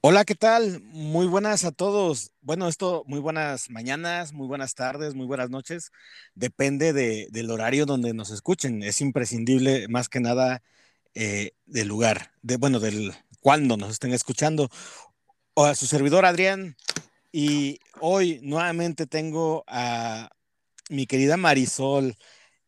Hola, 0.00 0.24
¿qué 0.24 0.36
tal? 0.36 0.80
Muy 0.92 1.26
buenas 1.26 1.64
a 1.64 1.72
todos. 1.72 2.30
Bueno, 2.40 2.68
esto, 2.68 3.02
muy 3.08 3.18
buenas 3.18 3.68
mañanas, 3.68 4.32
muy 4.32 4.46
buenas 4.46 4.76
tardes, 4.76 5.16
muy 5.16 5.26
buenas 5.26 5.50
noches. 5.50 5.90
Depende 6.36 6.92
de, 6.92 7.26
del 7.32 7.50
horario 7.50 7.84
donde 7.84 8.14
nos 8.14 8.30
escuchen. 8.30 8.84
Es 8.84 9.00
imprescindible, 9.00 9.88
más 9.88 10.08
que 10.08 10.20
nada, 10.20 10.62
eh, 11.14 11.50
del 11.66 11.88
lugar, 11.88 12.30
de, 12.42 12.58
bueno, 12.58 12.78
del 12.78 13.12
cuándo 13.40 13.76
nos 13.76 13.90
estén 13.90 14.12
escuchando. 14.12 14.70
O 15.54 15.64
a 15.64 15.74
su 15.74 15.86
servidor 15.86 16.26
Adrián. 16.26 16.76
Y 17.32 17.80
hoy 18.00 18.38
nuevamente 18.44 19.06
tengo 19.08 19.64
a 19.66 20.30
mi 20.90 21.06
querida 21.06 21.36
Marisol. 21.36 22.16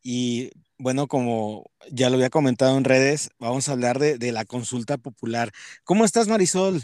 Y 0.03 0.51
bueno, 0.77 1.07
como 1.07 1.71
ya 1.89 2.09
lo 2.09 2.15
había 2.15 2.29
comentado 2.29 2.77
en 2.77 2.83
redes, 2.83 3.29
vamos 3.39 3.69
a 3.69 3.71
hablar 3.71 3.99
de 3.99 4.31
la 4.33 4.43
consulta 4.43 4.97
popular. 4.97 5.53
¿Cómo 5.85 6.03
estás, 6.03 6.27
Marisol? 6.27 6.83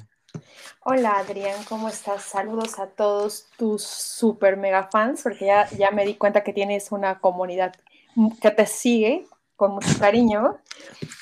Hola 0.89 1.17
Adrián, 1.17 1.63
¿cómo 1.67 1.89
estás? 1.89 2.23
Saludos 2.23 2.79
a 2.79 2.87
todos 2.87 3.47
tus 3.57 3.83
super 3.83 4.55
mega 4.55 4.87
fans, 4.89 5.21
porque 5.21 5.45
ya, 5.47 5.69
ya 5.71 5.91
me 5.91 6.05
di 6.05 6.15
cuenta 6.15 6.43
que 6.43 6.53
tienes 6.53 6.91
una 6.91 7.19
comunidad 7.19 7.75
que 8.41 8.51
te 8.51 8.65
sigue 8.65 9.27
con 9.57 9.73
mucho 9.73 9.99
cariño. 9.99 10.57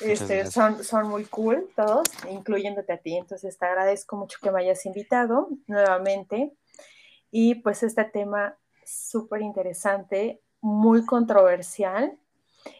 Este, 0.00 0.46
son, 0.46 0.84
son 0.84 1.08
muy 1.08 1.24
cool 1.24 1.68
todos, 1.74 2.06
incluyéndote 2.30 2.92
a 2.92 2.98
ti. 2.98 3.16
Entonces 3.16 3.58
te 3.58 3.66
agradezco 3.66 4.16
mucho 4.16 4.38
que 4.40 4.50
me 4.52 4.60
hayas 4.60 4.86
invitado 4.86 5.48
nuevamente. 5.66 6.52
Y 7.30 7.56
pues 7.56 7.82
este 7.82 8.04
tema 8.04 8.56
súper 8.84 9.42
interesante, 9.42 10.42
muy 10.60 11.04
controversial 11.04 12.16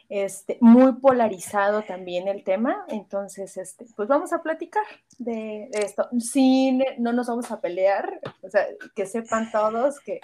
este, 0.08 0.58
muy 0.60 0.94
polarizado 0.94 1.82
también 1.82 2.28
el 2.28 2.44
tema, 2.44 2.84
entonces, 2.88 3.56
este, 3.56 3.86
pues 3.96 4.08
vamos 4.08 4.32
a 4.32 4.42
platicar 4.42 4.84
de, 5.18 5.68
esto. 5.72 6.08
No 6.98 7.12
nos 7.12 7.26
vamos 7.28 7.50
a 7.50 7.60
pelear, 7.60 8.20
o 8.42 8.50
sea, 8.50 8.66
que 8.94 9.06
sepan 9.06 9.50
todos 9.50 10.00
que 10.00 10.20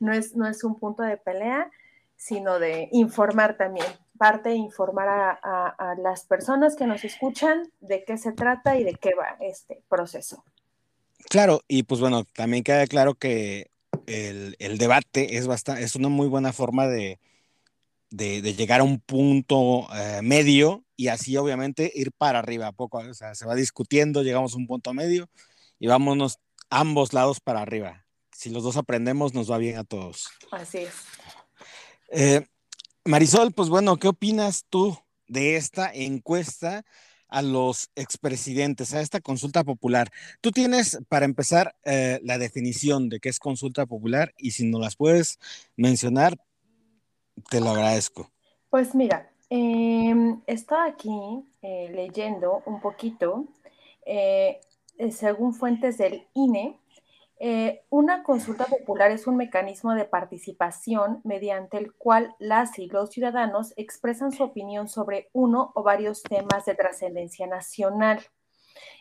no 0.00 0.12
es, 0.12 0.34
no 0.36 0.46
es 0.46 0.64
un 0.64 0.78
punto 0.78 1.02
de 1.02 1.16
pelea, 1.16 1.70
sino 2.16 2.58
de 2.58 2.88
informar 2.92 3.56
también, 3.56 3.86
parte 4.18 4.50
de 4.50 4.56
informar 4.56 5.08
a, 5.08 5.30
a, 5.68 5.94
las 5.96 6.24
personas 6.24 6.76
que 6.76 6.86
nos 6.86 7.04
escuchan 7.04 7.70
de 7.80 8.04
qué 8.04 8.16
se 8.16 8.32
trata 8.32 8.78
y 8.78 8.84
de 8.84 8.94
qué 8.94 9.14
va 9.14 9.36
este 9.40 9.82
proceso. 9.88 10.44
Claro, 11.28 11.62
y 11.68 11.84
pues 11.84 12.00
bueno, 12.00 12.24
también 12.24 12.62
queda 12.62 12.86
claro 12.86 13.14
que 13.14 13.70
el, 14.06 14.56
el 14.58 14.78
debate 14.78 15.36
es, 15.36 15.46
bastante, 15.46 15.82
es 15.82 15.96
una 15.96 16.08
muy 16.08 16.28
buena 16.28 16.52
forma 16.52 16.86
de, 16.86 17.18
de, 18.12 18.54
llegar 18.54 18.80
a 18.80 18.84
un 18.84 19.00
punto 19.00 19.88
eh, 19.94 20.20
medio 20.22 20.84
y 20.96 21.08
así 21.08 21.36
obviamente 21.36 21.90
ir 21.94 22.12
para 22.12 22.38
arriba 22.38 22.68
a 22.68 22.72
poco, 22.72 22.98
o 22.98 23.14
sea, 23.14 23.34
se 23.34 23.46
va 23.46 23.54
discutiendo, 23.54 24.22
llegamos 24.22 24.54
a 24.54 24.58
un 24.58 24.66
punto 24.66 24.92
medio 24.92 25.28
y 25.78 25.86
vámonos 25.86 26.38
ambos 26.70 27.12
lados 27.12 27.40
para 27.40 27.62
arriba. 27.62 28.04
Si 28.30 28.50
los 28.50 28.62
dos 28.62 28.76
aprendemos, 28.76 29.34
nos 29.34 29.50
va 29.50 29.58
bien 29.58 29.78
a 29.78 29.84
todos. 29.84 30.28
Así 30.50 30.78
es. 30.78 30.94
Eh, 32.10 32.46
Marisol, 33.04 33.52
pues 33.52 33.68
bueno, 33.68 33.96
¿qué 33.98 34.08
opinas 34.08 34.64
tú 34.68 34.96
de 35.26 35.56
esta 35.56 35.92
encuesta 35.92 36.84
a 37.28 37.40
los 37.40 37.90
expresidentes, 37.96 38.92
a 38.94 39.00
esta 39.00 39.20
consulta 39.20 39.64
popular? 39.64 40.10
Tú 40.40 40.50
tienes, 40.50 40.98
para 41.08 41.24
empezar, 41.24 41.74
eh, 41.84 42.20
la 42.22 42.38
definición 42.38 43.08
de 43.08 43.20
qué 43.20 43.28
es 43.28 43.38
consulta 43.38 43.86
popular 43.86 44.34
y 44.36 44.52
si 44.52 44.64
no 44.64 44.78
las 44.78 44.96
puedes 44.96 45.38
mencionar, 45.76 46.38
te 47.50 47.60
lo 47.60 47.70
agradezco. 47.70 48.30
Pues 48.70 48.94
mira, 48.94 49.30
eh, 49.50 50.14
estaba 50.46 50.86
aquí 50.86 51.44
eh, 51.62 51.90
leyendo 51.92 52.62
un 52.66 52.80
poquito, 52.80 53.46
eh, 54.06 54.60
según 55.10 55.54
fuentes 55.54 55.98
del 55.98 56.26
INE, 56.34 56.78
eh, 57.44 57.82
una 57.90 58.22
consulta 58.22 58.66
popular 58.66 59.10
es 59.10 59.26
un 59.26 59.36
mecanismo 59.36 59.94
de 59.94 60.04
participación 60.04 61.20
mediante 61.24 61.76
el 61.76 61.92
cual 61.92 62.36
las 62.38 62.78
y 62.78 62.86
los 62.86 63.10
ciudadanos 63.10 63.74
expresan 63.76 64.30
su 64.30 64.44
opinión 64.44 64.88
sobre 64.88 65.28
uno 65.32 65.72
o 65.74 65.82
varios 65.82 66.22
temas 66.22 66.66
de 66.66 66.76
trascendencia 66.76 67.48
nacional. 67.48 68.20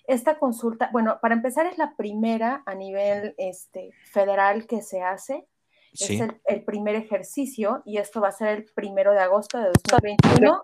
Esta 0.07 0.39
consulta, 0.39 0.89
bueno, 0.91 1.19
para 1.21 1.35
empezar 1.35 1.67
es 1.67 1.77
la 1.77 1.95
primera 1.95 2.63
a 2.65 2.73
nivel 2.73 3.35
este, 3.37 3.91
federal 4.11 4.65
que 4.65 4.81
se 4.81 5.03
hace 5.03 5.45
es 5.93 6.21
el, 6.45 6.63
primer 6.63 6.95
ejercicio 6.95 7.81
y 7.85 7.97
esto 7.97 8.21
va 8.21 8.29
a 8.29 8.31
ser 8.31 8.49
el 8.49 8.65
primero 8.73 9.11
de 9.11 9.19
agosto 9.19 9.57
de 9.57 9.71
2021, 9.89 10.61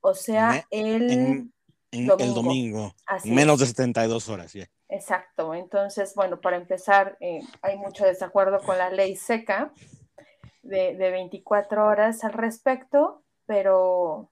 o 0.00 0.14
sea, 0.14 0.64
el, 0.70 1.50
domingo. 1.90 2.16
El 2.18 2.34
domingo 2.34 2.94
menos 3.24 3.60
de 3.60 3.66
72 3.66 4.28
horas, 4.28 4.52
ya. 4.52 4.68
Exacto, 4.88 5.54
entonces, 5.54 6.14
bueno, 6.14 6.40
para 6.40 6.56
empezar, 6.56 7.16
eh, 7.20 7.40
hay 7.62 7.76
mucho 7.76 8.04
desacuerdo 8.04 8.60
con 8.60 8.78
la 8.78 8.90
ley 8.90 9.16
seca 9.16 9.72
de, 10.62 10.96
de 10.96 11.10
24 11.10 11.86
horas 11.86 12.24
al 12.24 12.32
respecto, 12.32 13.22
pero 13.44 14.30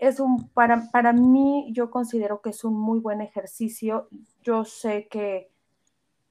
es 0.00 0.20
un, 0.20 0.48
para, 0.50 0.90
para 0.90 1.12
mí, 1.12 1.70
yo 1.72 1.90
considero 1.90 2.40
que 2.40 2.50
es 2.50 2.64
un 2.64 2.78
muy 2.78 3.00
buen 3.00 3.20
ejercicio. 3.20 4.08
Yo 4.42 4.64
sé 4.64 5.08
que 5.08 5.50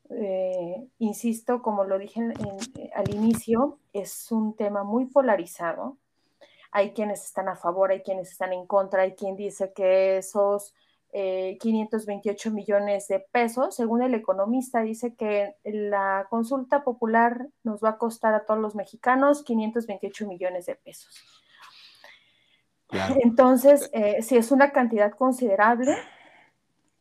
eh, 0.10 0.88
insisto, 1.00 1.62
como 1.62 1.84
lo 1.84 1.98
dije 1.98 2.22
eh, 2.22 2.92
al 2.96 3.14
inicio, 3.14 3.80
es 3.94 4.32
un 4.32 4.56
tema 4.56 4.84
muy 4.84 5.06
polarizado. 5.06 5.98
Hay 6.72 6.92
quienes 6.92 7.24
están 7.26 7.50
a 7.50 7.56
favor, 7.56 7.92
hay 7.92 8.02
quienes 8.02 8.32
están 8.32 8.54
en 8.54 8.66
contra, 8.66 9.04
hay 9.04 9.16
quien 9.16 9.36
dice 9.36 9.74
que 9.74 10.18
esos 10.18 10.74
528 11.12 12.50
eh, 12.50 12.52
millones 12.52 13.08
de 13.08 13.20
pesos, 13.20 13.76
según 13.76 14.02
el 14.02 14.14
economista, 14.14 14.82
dice 14.82 15.16
que 15.16 15.56
la 15.64 16.28
consulta 16.30 16.84
popular 16.84 17.48
nos 17.64 17.84
va 17.84 17.90
a 17.92 17.98
costar 17.98 18.34
a 18.34 18.46
todos 18.46 18.60
los 18.60 18.76
mexicanos 18.76 19.44
528 19.44 20.28
millones 20.28 20.66
de 20.68 20.76
pesos. 20.76 21.24
Entonces, 23.24 23.90
sí 24.22 24.38
es 24.38 24.52
una 24.52 24.72
cantidad 24.72 25.12
considerable, 25.12 25.96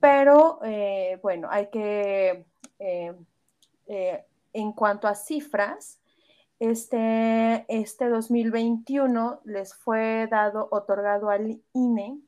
pero 0.00 0.61
bueno, 1.22 1.49
hay 1.50 1.69
que 1.69 2.47
eh, 2.78 3.14
eh, 3.87 4.25
en 4.53 4.72
cuanto 4.72 5.09
a 5.09 5.14
cifras, 5.14 6.00
este, 6.59 7.66
este 7.69 8.09
2021 8.09 9.41
les 9.44 9.75
fue 9.75 10.26
dado, 10.31 10.69
otorgado 10.70 11.28
al 11.28 11.60
INE 11.75 12.19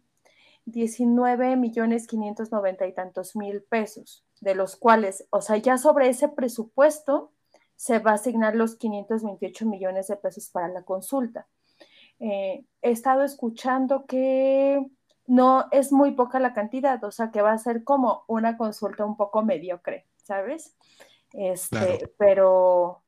19 0.66 1.56
millones 1.56 2.06
590 2.06 2.86
y 2.86 2.92
tantos 2.92 3.36
mil 3.36 3.62
pesos, 3.62 4.24
de 4.40 4.54
los 4.54 4.76
cuales, 4.76 5.26
o 5.30 5.40
sea, 5.40 5.56
ya 5.56 5.78
sobre 5.78 6.08
ese 6.08 6.28
presupuesto 6.28 7.32
se 7.74 7.98
va 8.00 8.12
a 8.12 8.14
asignar 8.14 8.54
los 8.54 8.76
528 8.76 9.66
millones 9.66 10.08
de 10.08 10.16
pesos 10.16 10.48
para 10.50 10.68
la 10.68 10.82
consulta. 10.82 11.46
Eh, 12.20 12.64
he 12.82 12.90
estado 12.90 13.22
escuchando 13.22 14.04
que 14.06 14.84
no 15.26 15.66
es 15.70 15.92
muy 15.92 16.12
poca 16.12 16.40
la 16.40 16.52
cantidad, 16.52 17.02
o 17.04 17.12
sea, 17.12 17.30
que 17.30 17.42
va 17.42 17.52
a 17.52 17.58
ser 17.58 17.84
como 17.84 18.24
una 18.26 18.56
consulta 18.56 19.04
un 19.04 19.16
poco 19.16 19.42
mediocre. 19.42 20.06
¿Sabes? 20.28 20.74
Este, 21.32 22.10
pero, 22.18 23.02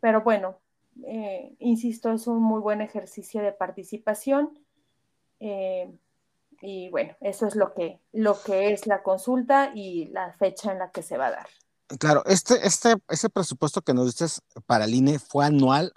pero 0.00 0.20
bueno, 0.20 0.58
eh, 1.06 1.56
insisto, 1.58 2.12
es 2.12 2.26
un 2.26 2.42
muy 2.42 2.60
buen 2.60 2.82
ejercicio 2.82 3.40
de 3.42 3.52
participación. 3.52 4.58
Eh, 5.40 5.90
y 6.60 6.90
bueno, 6.90 7.16
eso 7.22 7.46
es 7.46 7.56
lo 7.56 7.72
que, 7.72 8.00
lo 8.12 8.40
que 8.42 8.72
es 8.72 8.86
la 8.86 9.02
consulta 9.02 9.72
y 9.74 10.06
la 10.06 10.34
fecha 10.34 10.72
en 10.72 10.78
la 10.78 10.90
que 10.90 11.02
se 11.02 11.16
va 11.16 11.28
a 11.28 11.30
dar. 11.30 11.48
Claro, 11.98 12.22
este, 12.26 12.66
este, 12.66 12.96
ese 13.08 13.30
presupuesto 13.30 13.80
que 13.80 13.94
nos 13.94 14.06
dices 14.06 14.42
para 14.66 14.84
el 14.84 14.94
INE 14.94 15.18
fue 15.18 15.46
anual 15.46 15.94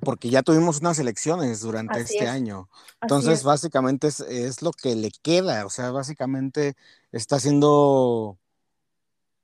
porque 0.00 0.30
ya 0.30 0.42
tuvimos 0.42 0.80
unas 0.80 0.98
elecciones 0.98 1.60
durante 1.60 2.00
este 2.00 2.28
año. 2.28 2.70
Entonces, 3.02 3.42
básicamente 3.42 4.06
es, 4.06 4.20
es, 4.20 4.62
lo 4.62 4.72
que 4.72 4.94
le 4.94 5.10
queda, 5.22 5.66
o 5.66 5.70
sea, 5.70 5.90
básicamente 5.90 6.74
está 7.12 7.36
haciendo 7.36 8.38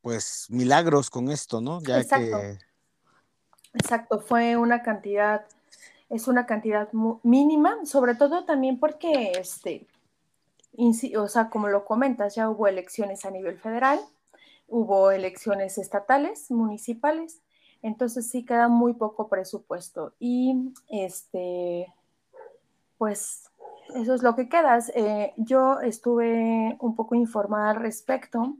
pues 0.06 0.46
milagros 0.50 1.10
con 1.10 1.32
esto, 1.32 1.60
¿no? 1.60 1.82
Ya 1.82 1.98
Exacto. 1.98 2.38
que... 2.38 2.58
Exacto, 3.74 4.20
fue 4.20 4.56
una 4.56 4.84
cantidad, 4.84 5.44
es 6.08 6.28
una 6.28 6.46
cantidad 6.46 6.88
mínima, 7.24 7.84
sobre 7.84 8.14
todo 8.14 8.44
también 8.44 8.78
porque, 8.78 9.32
este, 9.32 9.88
o 11.18 11.26
sea, 11.26 11.50
como 11.50 11.66
lo 11.66 11.84
comentas, 11.84 12.36
ya 12.36 12.48
hubo 12.48 12.68
elecciones 12.68 13.24
a 13.24 13.32
nivel 13.32 13.58
federal, 13.58 13.98
hubo 14.68 15.10
elecciones 15.10 15.76
estatales, 15.76 16.52
municipales, 16.52 17.40
entonces 17.82 18.30
sí 18.30 18.44
queda 18.44 18.68
muy 18.68 18.92
poco 18.92 19.26
presupuesto 19.26 20.14
y, 20.20 20.72
este, 20.88 21.92
pues 22.96 23.50
eso 23.96 24.14
es 24.14 24.22
lo 24.22 24.36
que 24.36 24.48
queda. 24.48 24.78
Eh, 24.94 25.34
yo 25.36 25.80
estuve 25.80 26.76
un 26.78 26.94
poco 26.94 27.16
informada 27.16 27.70
al 27.70 27.76
respecto 27.76 28.56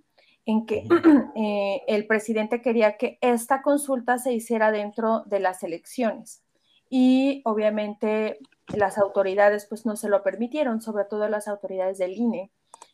en 0.46 0.64
que 0.64 0.86
eh, 1.34 1.82
el 1.88 2.06
presidente 2.06 2.62
quería 2.62 2.96
que 2.96 3.18
esta 3.20 3.60
consulta 3.62 4.18
se 4.18 4.32
hiciera 4.32 4.70
dentro 4.70 5.24
de 5.26 5.40
las 5.40 5.62
elecciones 5.62 6.42
y 6.88 7.42
obviamente 7.44 8.38
las 8.68 8.96
autoridades 8.96 9.66
pues 9.66 9.84
no 9.84 9.96
se 9.96 10.08
lo 10.08 10.22
permitieron, 10.22 10.80
sobre 10.80 11.04
todo 11.04 11.28
las 11.28 11.48
autoridades 11.48 11.98
del 11.98 12.12
INE. 12.12 12.52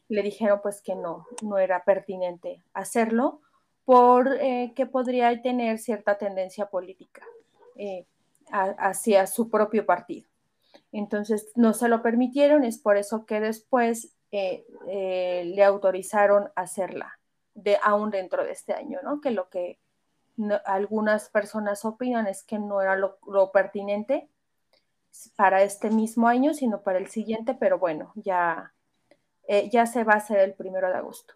le 0.09 0.23
dijeron 0.23 0.61
pues 0.63 0.81
que 0.83 0.95
no, 0.95 1.27
no 1.43 1.59
era 1.59 1.85
pertinente 1.85 2.63
hacerlo 2.73 3.41
por 3.85 4.29
eh, 4.41 4.73
que 4.75 4.87
podría 4.87 5.43
tener 5.43 5.79
cierta 5.79 6.17
tendencia 6.17 6.67
política 6.67 7.23
eh, 7.77 8.07
hacia 8.51 9.27
su 9.27 9.51
propio 9.51 9.85
partido. 9.87 10.29
Entonces 10.91 11.53
no 11.55 11.73
se 11.75 11.89
lo 11.89 12.03
permitieron, 12.03 12.65
es 12.65 12.79
por 12.79 12.97
eso 12.97 13.25
que 13.27 13.41
después 13.41 14.15
le 14.31 15.63
autorizaron 15.63 16.49
hacerla, 16.55 17.19
de, 17.55 17.79
aún 17.83 18.11
dentro 18.11 18.45
de 18.45 18.53
este 18.53 18.73
año, 18.73 19.01
¿no? 19.03 19.21
Que 19.21 19.31
lo 19.31 19.49
que 19.49 19.79
algunas 20.65 21.29
personas 21.29 21.85
opinan 21.85 22.27
es 22.27 22.43
que 22.43 22.59
no 22.59 22.81
era 22.81 22.97
lo, 22.97 23.53
pertinente 23.53 24.29
para 25.37 25.63
este 25.63 25.91
mismo 25.91 26.29
año, 26.29 26.55
sino 26.55 26.83
para 26.83 26.99
el 26.99 27.09
siguiente, 27.09 27.55
pero 27.55 27.79
bueno, 27.79 28.13
ya, 28.15 28.73
ya 29.71 29.87
se 29.87 30.05
va 30.05 30.15
a 30.15 30.17
hacer 30.17 30.39
el 30.39 30.55
primero 30.55 30.89
de 30.89 30.95
agosto. 30.95 31.35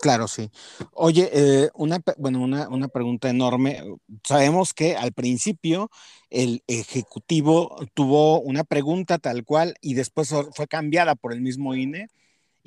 Claro, 0.00 0.28
sí. 0.28 0.50
Oye, 0.92 1.28
eh, 1.32 1.70
una, 1.74 1.98
bueno, 2.18 2.40
una, 2.40 2.68
una, 2.68 2.86
pregunta 2.86 3.28
enorme. 3.28 3.82
Sabemos 4.22 4.72
que 4.72 4.96
al 4.96 5.12
principio 5.12 5.90
el 6.30 6.62
Ejecutivo 6.68 7.76
tuvo 7.94 8.40
una 8.40 8.62
pregunta 8.62 9.18
tal 9.18 9.44
cual 9.44 9.74
y 9.80 9.94
después 9.94 10.32
fue 10.52 10.68
cambiada 10.68 11.16
por 11.16 11.32
el 11.32 11.40
mismo 11.40 11.74
INE 11.74 12.08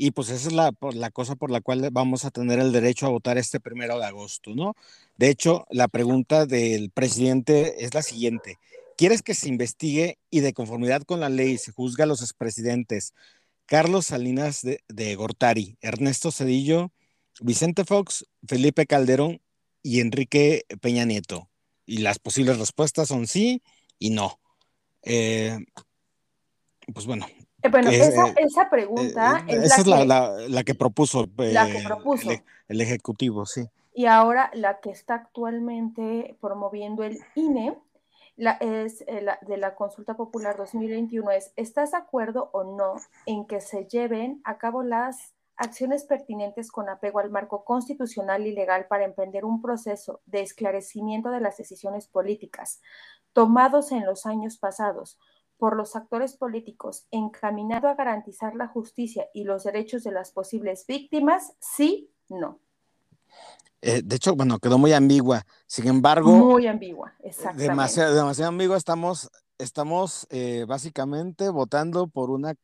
y 0.03 0.09
pues 0.09 0.31
esa 0.31 0.47
es 0.47 0.53
la, 0.53 0.73
la 0.95 1.11
cosa 1.11 1.35
por 1.35 1.51
la 1.51 1.61
cual 1.61 1.87
vamos 1.91 2.25
a 2.25 2.31
tener 2.31 2.57
el 2.57 2.71
derecho 2.71 3.05
a 3.05 3.09
votar 3.09 3.37
este 3.37 3.59
primero 3.59 3.99
de 3.99 4.05
agosto, 4.05 4.55
¿no? 4.55 4.73
De 5.15 5.29
hecho, 5.29 5.67
la 5.69 5.87
pregunta 5.87 6.47
del 6.47 6.89
presidente 6.89 7.85
es 7.85 7.93
la 7.93 8.01
siguiente. 8.01 8.57
¿Quieres 8.97 9.21
que 9.21 9.35
se 9.35 9.47
investigue 9.47 10.17
y 10.31 10.39
de 10.39 10.53
conformidad 10.53 11.03
con 11.03 11.19
la 11.19 11.29
ley 11.29 11.59
se 11.59 11.71
juzga 11.71 12.05
a 12.05 12.07
los 12.07 12.23
expresidentes 12.23 13.13
Carlos 13.67 14.07
Salinas 14.07 14.63
de, 14.63 14.83
de 14.87 15.13
Gortari, 15.13 15.77
Ernesto 15.81 16.31
Cedillo, 16.31 16.91
Vicente 17.39 17.85
Fox, 17.85 18.25
Felipe 18.47 18.87
Calderón 18.87 19.39
y 19.83 19.99
Enrique 19.99 20.65
Peña 20.81 21.05
Nieto. 21.05 21.47
Y 21.85 21.99
las 21.99 22.17
posibles 22.17 22.57
respuestas 22.57 23.07
son 23.07 23.27
sí 23.27 23.61
y 23.99 24.09
no. 24.09 24.39
Eh, 25.03 25.59
pues 26.91 27.05
bueno. 27.05 27.27
Eh, 27.63 27.69
bueno, 27.69 27.89
esa, 27.89 28.69
pregunta 28.69 29.43
es, 29.47 29.65
esa 29.65 29.83
la, 29.87 30.01
es 30.41 30.49
la, 30.49 30.63
que, 30.63 30.73
propuso, 30.73 31.27
El, 32.67 32.81
Ejecutivo, 32.81 33.45
sí. 33.45 33.67
Y 33.93 34.05
ahora 34.05 34.49
la 34.53 34.79
que 34.79 34.89
está 34.89 35.15
actualmente 35.15 36.37
promoviendo 36.41 37.03
el 37.03 37.19
INE 37.35 37.77
la, 38.37 38.53
es 38.53 39.05
de 39.05 39.57
la 39.57 39.75
consulta 39.75 40.15
popular 40.15 40.57
2021 40.57 41.29
es, 41.31 41.53
¿estás 41.55 41.91
de 41.91 41.97
acuerdo 41.97 42.49
o 42.53 42.63
no 42.63 42.95
en 43.25 43.45
que 43.45 43.61
se 43.61 43.85
lleven 43.85 44.41
a 44.43 44.57
cabo 44.57 44.81
las 44.81 45.33
acciones 45.57 46.05
pertinentes 46.05 46.71
con 46.71 46.89
apego 46.89 47.19
al 47.19 47.29
marco 47.29 47.63
constitucional 47.63 48.47
y 48.47 48.53
legal 48.53 48.87
para 48.87 49.05
emprender 49.05 49.45
un 49.45 49.61
proceso 49.61 50.21
de 50.25 50.41
esclarecimiento 50.41 51.29
de 51.29 51.41
las 51.41 51.57
decisiones 51.57 52.07
políticas 52.07 52.81
tomados 53.33 53.91
en 53.91 54.05
los 54.05 54.25
años 54.25 54.57
pasados 54.57 55.19
por 55.61 55.77
los 55.77 55.95
actores 55.95 56.33
políticos 56.33 57.05
encaminado 57.11 57.87
a 57.87 57.93
garantizar 57.93 58.55
la 58.55 58.67
justicia 58.67 59.27
y 59.31 59.43
los 59.43 59.63
derechos 59.63 60.03
de 60.03 60.11
las 60.11 60.31
posibles 60.31 60.87
víctimas, 60.87 61.53
sí, 61.59 62.09
no. 62.29 62.59
Eh, 63.83 64.01
de 64.03 64.15
hecho, 64.15 64.35
bueno, 64.35 64.57
quedó 64.57 64.79
muy 64.79 64.91
ambigua. 64.91 65.45
Sin 65.67 65.87
embargo. 65.87 66.31
Muy 66.31 66.65
ambigua, 66.65 67.13
exactamente. 67.21 67.69
Demasiado, 67.69 68.15
demasiado 68.15 68.49
ambigua. 68.49 68.75
Estamos, 68.75 69.29
estamos 69.59 70.25
eh, 70.31 70.65
básicamente 70.67 71.47
votando 71.49 72.07
por 72.07 72.31
una 72.31 72.55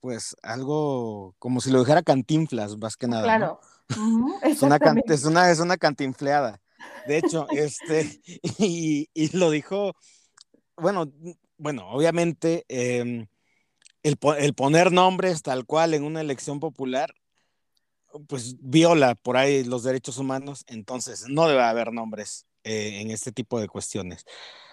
pues 0.00 0.36
algo 0.42 1.34
como 1.38 1.62
si 1.62 1.70
lo 1.70 1.78
dijera 1.78 2.02
cantinflas, 2.02 2.76
más 2.76 2.98
que 2.98 3.08
nada. 3.08 3.22
Claro. 3.22 3.60
es, 4.42 4.60
una 4.60 4.76
es, 5.06 5.24
una, 5.24 5.50
es 5.50 5.58
una 5.58 5.78
cantinfleada. 5.78 6.60
De 7.06 7.16
hecho, 7.16 7.46
este, 7.48 8.20
y, 8.58 9.08
y, 9.14 9.34
lo 9.34 9.50
dijo, 9.50 9.94
bueno, 10.76 11.10
bueno, 11.60 11.88
obviamente 11.90 12.64
em, 12.68 13.26
el, 14.02 14.16
poner 14.54 14.92
nombres 14.92 15.42
tal 15.42 15.66
cual 15.66 15.94
en 15.94 16.04
una 16.04 16.20
elección 16.20 16.60
popular, 16.60 17.14
pues 18.28 18.56
viola 18.60 19.14
por 19.14 19.36
ahí 19.36 19.64
los 19.64 19.84
derechos 19.84 20.18
humanos, 20.18 20.64
entonces 20.66 21.26
no 21.28 21.46
debe 21.48 21.62
haber 21.62 21.92
nombres 21.92 22.46
eh, 22.64 23.00
en 23.00 23.10
este 23.10 23.32
tipo 23.32 23.60
de 23.60 23.68
cuestiones. 23.68 24.24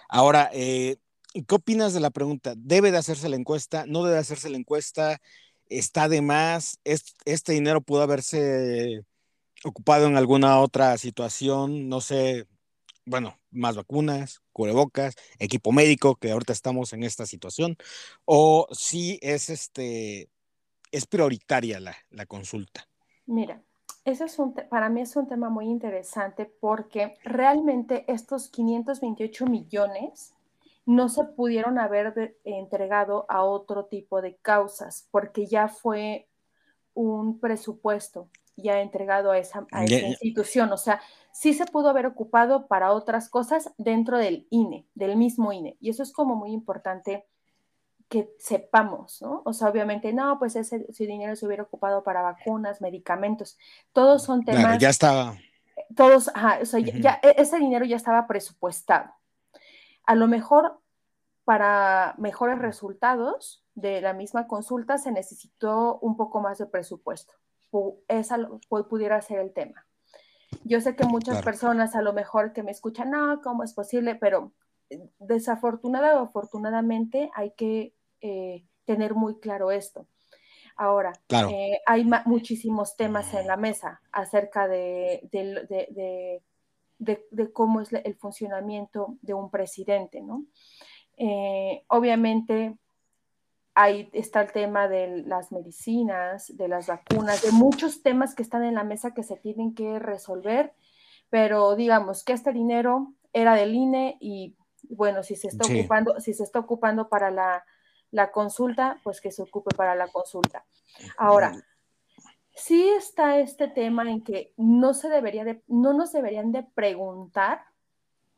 Ahora, 0.08 0.50
eh, 0.52 0.98
¿Qué 1.46 1.54
opinas 1.54 1.92
de 1.92 2.00
la 2.00 2.10
pregunta? 2.10 2.54
¿Debe 2.56 2.90
de 2.90 2.98
hacerse 2.98 3.28
la 3.28 3.36
encuesta? 3.36 3.84
¿No 3.86 4.02
debe 4.04 4.18
hacerse 4.18 4.48
la 4.48 4.56
encuesta? 4.56 5.20
¿Está 5.68 6.08
de 6.08 6.22
más? 6.22 6.80
¿Este 6.84 7.52
dinero 7.52 7.82
pudo 7.82 8.02
haberse 8.02 9.04
ocupado 9.64 10.06
en 10.06 10.16
alguna 10.16 10.58
otra 10.60 10.96
situación? 10.98 11.88
No 11.88 12.00
sé, 12.00 12.46
bueno, 13.08 13.38
más 13.50 13.76
vacunas, 13.76 14.42
cubrebocas, 14.52 15.14
equipo 15.38 15.72
médico, 15.72 16.16
que 16.16 16.30
ahorita 16.30 16.52
estamos 16.52 16.92
en 16.92 17.02
esta 17.02 17.26
situación, 17.26 17.76
o 18.24 18.66
si 18.72 19.18
es 19.22 19.50
este, 19.50 20.28
es 20.92 21.06
prioritaria 21.06 21.80
la, 21.80 21.96
la 22.10 22.26
consulta. 22.26 22.86
Mira, 23.26 23.62
eso 24.04 24.24
es 24.24 24.38
un 24.38 24.54
para 24.54 24.88
mí 24.88 25.02
es 25.02 25.16
un 25.16 25.26
tema 25.26 25.50
muy 25.50 25.66
interesante 25.66 26.46
porque 26.46 27.16
realmente 27.24 28.04
estos 28.08 28.48
528 28.48 29.46
millones 29.46 30.34
no 30.86 31.10
se 31.10 31.24
pudieron 31.24 31.78
haber 31.78 32.38
entregado 32.44 33.26
a 33.28 33.42
otro 33.42 33.84
tipo 33.84 34.22
de 34.22 34.36
causas, 34.36 35.06
porque 35.10 35.46
ya 35.46 35.68
fue 35.68 36.28
un 36.94 37.38
presupuesto 37.38 38.30
ya 38.58 38.80
entregado 38.80 39.30
a 39.30 39.38
esa, 39.38 39.66
institución. 39.86 40.72
O 40.72 40.76
sea, 40.76 41.00
sí 41.38 41.54
se 41.54 41.66
pudo 41.66 41.90
haber 41.90 42.06
ocupado 42.06 42.66
para 42.66 42.92
otras 42.92 43.28
cosas 43.28 43.72
dentro 43.78 44.18
del 44.18 44.46
INE, 44.50 44.86
del 44.94 45.16
mismo 45.16 45.52
INE. 45.52 45.76
Y 45.80 45.90
eso 45.90 46.02
es 46.02 46.12
como 46.12 46.34
muy 46.34 46.52
importante 46.52 47.26
que 48.08 48.30
sepamos, 48.38 49.22
¿no? 49.22 49.42
O 49.44 49.52
sea, 49.52 49.68
obviamente, 49.68 50.12
no, 50.12 50.38
pues 50.38 50.56
ese, 50.56 50.86
dinero 50.98 51.36
se 51.36 51.46
hubiera 51.46 51.62
ocupado 51.62 52.02
para 52.02 52.22
vacunas, 52.22 52.80
medicamentos. 52.80 53.56
Todos 53.92 54.24
son 54.24 54.44
temas. 54.44 54.78
ya 54.78 54.88
estaba. 54.88 55.36
Todos, 55.94 56.28
ajá, 56.34 56.58
o 56.60 56.64
sea, 56.64 56.80
ya, 56.80 57.20
e, 57.22 57.34
ese 57.38 57.58
dinero 57.58 57.84
ya 57.84 57.96
estaba 57.96 58.26
presupuestado 58.26 59.12
a 60.08 60.14
lo 60.14 60.26
mejor 60.26 60.80
para 61.44 62.14
mejores 62.16 62.58
resultados 62.58 63.62
de 63.74 64.00
la 64.00 64.14
misma 64.14 64.46
consulta 64.46 64.96
se 64.96 65.12
necesitó 65.12 65.98
un 66.00 66.16
poco 66.16 66.40
más 66.40 66.56
de 66.56 66.64
presupuesto. 66.64 67.34
Esa 68.08 68.38
pudiera 68.68 69.20
ser 69.20 69.40
el 69.40 69.52
tema. 69.52 69.86
Yo 70.64 70.80
sé 70.80 70.96
que 70.96 71.04
muchas 71.04 71.42
personas 71.42 71.94
a 71.94 72.02
lo 72.02 72.12
mejor 72.12 72.52
que 72.52 72.62
me 72.62 72.70
escuchan, 72.70 73.10
no, 73.10 73.40
¿cómo 73.42 73.64
es 73.64 73.72
posible? 73.72 74.14
Pero 74.14 74.52
eh, 74.90 75.08
desafortunada 75.18 76.20
o 76.20 76.24
afortunadamente 76.24 77.30
hay 77.34 77.52
que 77.52 77.94
eh, 78.20 78.64
tener 78.84 79.14
muy 79.14 79.38
claro 79.38 79.70
esto. 79.70 80.06
Ahora, 80.76 81.12
eh, 81.28 81.80
hay 81.86 82.08
muchísimos 82.24 82.96
temas 82.96 83.34
en 83.34 83.48
la 83.48 83.56
mesa 83.56 84.00
acerca 84.12 84.68
de, 84.68 85.28
de, 85.32 86.40
de, 86.98 87.52
cómo 87.52 87.80
es 87.80 87.92
el 87.92 88.14
funcionamiento 88.14 89.16
de 89.20 89.34
un 89.34 89.50
presidente, 89.50 90.20
¿no? 90.20 90.44
Eh, 91.16 91.82
obviamente, 91.88 92.78
ahí 93.78 94.10
está 94.12 94.40
el 94.40 94.50
tema 94.50 94.88
de 94.88 95.22
las 95.24 95.52
medicinas, 95.52 96.56
de 96.56 96.66
las 96.66 96.88
vacunas, 96.88 97.42
de 97.42 97.52
muchos 97.52 98.02
temas 98.02 98.34
que 98.34 98.42
están 98.42 98.64
en 98.64 98.74
la 98.74 98.82
mesa 98.82 99.14
que 99.14 99.22
se 99.22 99.36
tienen 99.36 99.72
que 99.72 100.00
resolver, 100.00 100.74
pero 101.30 101.76
digamos 101.76 102.24
que 102.24 102.32
este 102.32 102.52
dinero 102.52 103.12
era 103.32 103.54
del 103.54 103.74
INE 103.74 104.16
y 104.20 104.56
bueno, 104.90 105.22
si 105.22 105.36
se 105.36 105.46
está 105.46 105.64
ocupando, 105.72 106.18
si 106.18 106.34
se 106.34 106.42
está 106.42 106.58
ocupando 106.58 107.08
para 107.08 107.30
la, 107.30 107.64
la, 108.10 108.32
consulta, 108.32 108.98
pues 109.04 109.20
que 109.20 109.30
se 109.30 109.42
ocupe 109.42 109.74
para 109.76 109.94
la 109.94 110.08
consulta. 110.08 110.64
Ahora, 111.16 111.52
sí 112.56 112.88
está 112.88 113.38
este 113.38 113.68
tema 113.68 114.10
en 114.10 114.24
que 114.24 114.54
no 114.56 114.92
se 114.92 115.08
debería 115.08 115.44
de, 115.44 115.62
no 115.68 115.92
nos 115.92 116.10
deberían 116.10 116.50
de 116.50 116.64
preguntar 116.64 117.62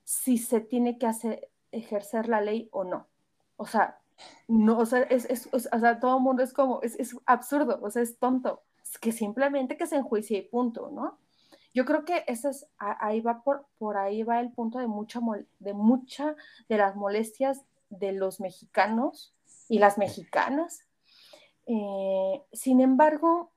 si 0.04 0.36
se 0.36 0.60
tiene 0.60 0.98
que 0.98 1.06
hacer, 1.06 1.48
ejercer 1.72 2.28
la 2.28 2.42
ley 2.42 2.68
o 2.72 2.84
no. 2.84 3.06
O 3.56 3.66
sea, 3.66 3.99
no, 4.48 4.78
o 4.78 4.86
sea, 4.86 5.02
es, 5.02 5.24
es, 5.26 5.48
o 5.52 5.58
sea 5.58 6.00
todo 6.00 6.16
el 6.16 6.22
mundo 6.22 6.42
es 6.42 6.52
como, 6.52 6.80
es, 6.82 6.98
es, 6.98 7.16
absurdo, 7.26 7.78
o 7.82 7.90
sea, 7.90 8.02
es 8.02 8.18
tonto. 8.18 8.62
Que 9.00 9.12
simplemente 9.12 9.76
que 9.76 9.86
se 9.86 9.96
enjuicie 9.96 10.38
y 10.38 10.42
punto, 10.42 10.90
¿no? 10.90 11.18
Yo 11.72 11.84
creo 11.84 12.04
que 12.04 12.24
eso 12.26 12.48
es, 12.48 12.66
ahí 12.78 13.20
va 13.20 13.42
por, 13.42 13.66
por 13.78 13.96
ahí 13.96 14.24
va 14.24 14.40
el 14.40 14.50
punto 14.50 14.80
de 14.80 14.88
mucha, 14.88 15.20
de 15.60 15.74
mucha 15.74 16.34
de 16.68 16.76
las 16.76 16.96
molestias 16.96 17.64
de 17.90 18.12
los 18.12 18.40
mexicanos 18.40 19.32
y 19.68 19.78
las 19.78 19.96
mexicanas. 19.96 20.84
Eh, 21.66 22.42
sin 22.52 22.80
embargo, 22.80 23.52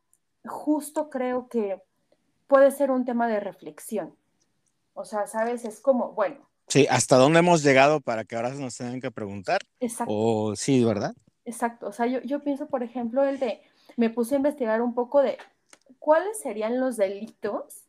justo 0.45 1.09
creo 1.09 1.47
que 1.49 1.81
puede 2.47 2.69
ser 2.69 2.91
un 2.91 3.05
tema 3.05 3.27
de 3.27 3.39
reflexión. 3.39 4.15
O 4.93 5.05
sea, 5.05 5.25
sabes, 5.25 5.65
es 5.65 5.79
como, 5.79 6.11
bueno. 6.11 6.47
Sí, 6.73 6.87
¿hasta 6.89 7.17
dónde 7.17 7.37
hemos 7.37 7.61
llegado 7.61 8.01
para 8.01 8.25
que 8.25 8.35
ahora 8.35 8.51
se 8.51 8.59
nos 8.59 8.75
tengan 8.75 8.99
que 8.99 9.11
preguntar? 9.11 9.61
Exacto. 9.79 10.11
O 10.11 10.55
sí, 10.55 10.83
¿verdad? 10.83 11.13
Exacto. 11.45 11.85
O 11.85 11.91
sea, 11.91 12.07
yo, 12.07 12.19
yo 12.21 12.39
pienso, 12.39 12.65
por 12.65 12.81
ejemplo, 12.81 13.23
el 13.23 13.37
de, 13.37 13.61
me 13.95 14.09
puse 14.09 14.33
a 14.33 14.37
investigar 14.37 14.81
un 14.81 14.95
poco 14.95 15.21
de 15.21 15.37
cuáles 15.99 16.39
serían 16.39 16.79
los 16.79 16.97
delitos 16.97 17.83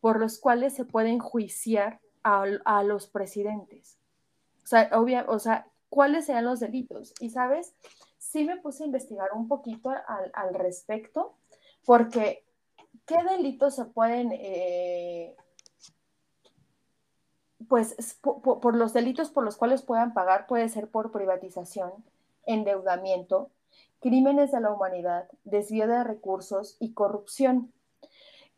por 0.00 0.20
los 0.20 0.38
cuales 0.38 0.74
se 0.74 0.84
pueden 0.84 1.18
juiciar 1.18 1.98
a, 2.22 2.84
los 2.84 3.08
presidentes. 3.08 3.98
O 4.62 4.66
sea, 4.68 4.90
o 5.26 5.38
sea, 5.40 5.66
¿cuáles 5.88 6.26
serían 6.26 6.44
los 6.44 6.60
delitos? 6.60 7.12
Y 7.18 7.30
sabes, 7.30 7.74
sí 8.18 8.44
me 8.44 8.58
puse 8.58 8.84
a 8.84 8.86
investigar 8.86 9.30
un 9.34 9.48
poquito 9.48 9.90
al, 9.90 10.54
respecto, 10.54 11.34
porque 11.84 12.44
¿qué 13.06 13.24
delitos 13.24 13.74
se 13.74 13.86
pueden, 13.86 14.30
eh, 14.30 15.34
pues 17.70 18.18
por, 18.20 18.74
los 18.74 18.92
delitos 18.92 19.30
por 19.30 19.44
los 19.44 19.56
cuales 19.56 19.82
puedan 19.82 20.12
pagar 20.12 20.48
puede 20.48 20.68
ser 20.68 20.88
por 20.88 21.12
privatización, 21.12 21.92
endeudamiento, 22.44 23.48
crímenes 24.00 24.50
de 24.50 24.60
la 24.60 24.72
humanidad, 24.72 25.28
desvío 25.44 25.86
de 25.86 26.02
recursos 26.02 26.76
y 26.80 26.94
corrupción. 26.94 27.72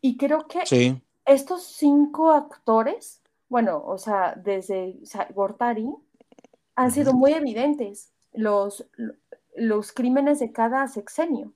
Y 0.01 0.17
creo 0.17 0.47
que 0.47 0.97
estos 1.25 1.61
cinco 1.61 2.31
actores, 2.31 3.21
bueno, 3.49 3.83
o 3.85 3.99
sea, 3.99 4.33
desde 4.35 4.97
Gortari, 5.35 5.93
han 6.75 6.91
sido 6.91 7.13
muy 7.13 7.33
evidentes 7.33 8.11
los, 8.33 8.87
los 9.55 9.91
crímenes 9.91 10.39
de 10.39 10.51
cada 10.51 10.87
sexenio. 10.87 11.53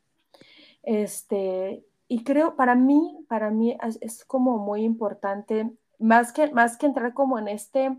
Este, 0.84 1.84
y 2.08 2.24
creo, 2.24 2.56
para 2.56 2.76
mí, 2.76 3.26
para 3.28 3.50
mí 3.50 3.76
es, 4.00 4.24
como 4.26 4.60
muy 4.60 4.84
importante, 4.84 5.72
más 6.00 6.32
que, 6.32 6.52
más 6.52 6.78
que 6.78 6.86
entrar 6.86 7.14
como 7.14 7.40
en 7.40 7.48
este, 7.48 7.98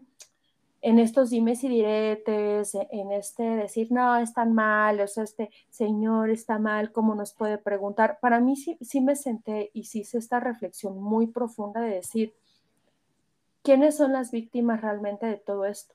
en 0.81 0.99
estos 0.99 1.31
dimes 1.31 1.65
y 1.65 1.69
diretes, 1.69 2.75
en 2.91 3.13
este 3.13 3.43
decir, 3.43 3.91
no, 3.91 4.17
están 4.17 4.53
mal, 4.53 5.01
o 5.01 5.09
sea, 5.09 5.25
este 5.25 5.51
señor 5.71 6.31
está 6.31 6.59
mal, 6.59 6.93
¿cómo 6.93 7.15
nos 7.15 7.33
puede 7.33 7.59
preguntar? 7.59 8.19
Para 8.21 8.41
mí 8.41 8.57
sí, 8.57 8.79
sí 8.81 9.01
me 9.01 9.17
senté 9.17 9.71
y 9.75 9.85
sí 9.85 10.01
hice 10.01 10.19
esta 10.19 10.41
reflexión 10.41 11.01
muy 11.01 11.27
profunda 11.27 11.81
de 11.81 11.91
decir, 11.91 12.35
¿quiénes 13.63 13.97
son 13.97 14.13
las 14.13 14.31
víctimas 14.31 14.81
realmente 14.81 15.27
de 15.27 15.37
todo 15.37 15.65
esto? 15.65 15.95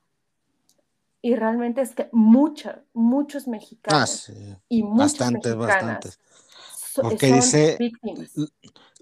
Y 1.22 1.36
realmente 1.36 1.80
es 1.80 1.94
que 1.94 2.10
muchos, 2.12 2.74
muchos 2.92 3.48
mexicanos 3.48 4.28
ah, 4.28 4.58
y 4.68 4.82
muchas 4.82 5.18
bastantes, 5.18 5.56
bastantes. 5.56 6.20
Porque 6.94 7.32
dice, 7.32 7.76
víctimas. 7.78 8.30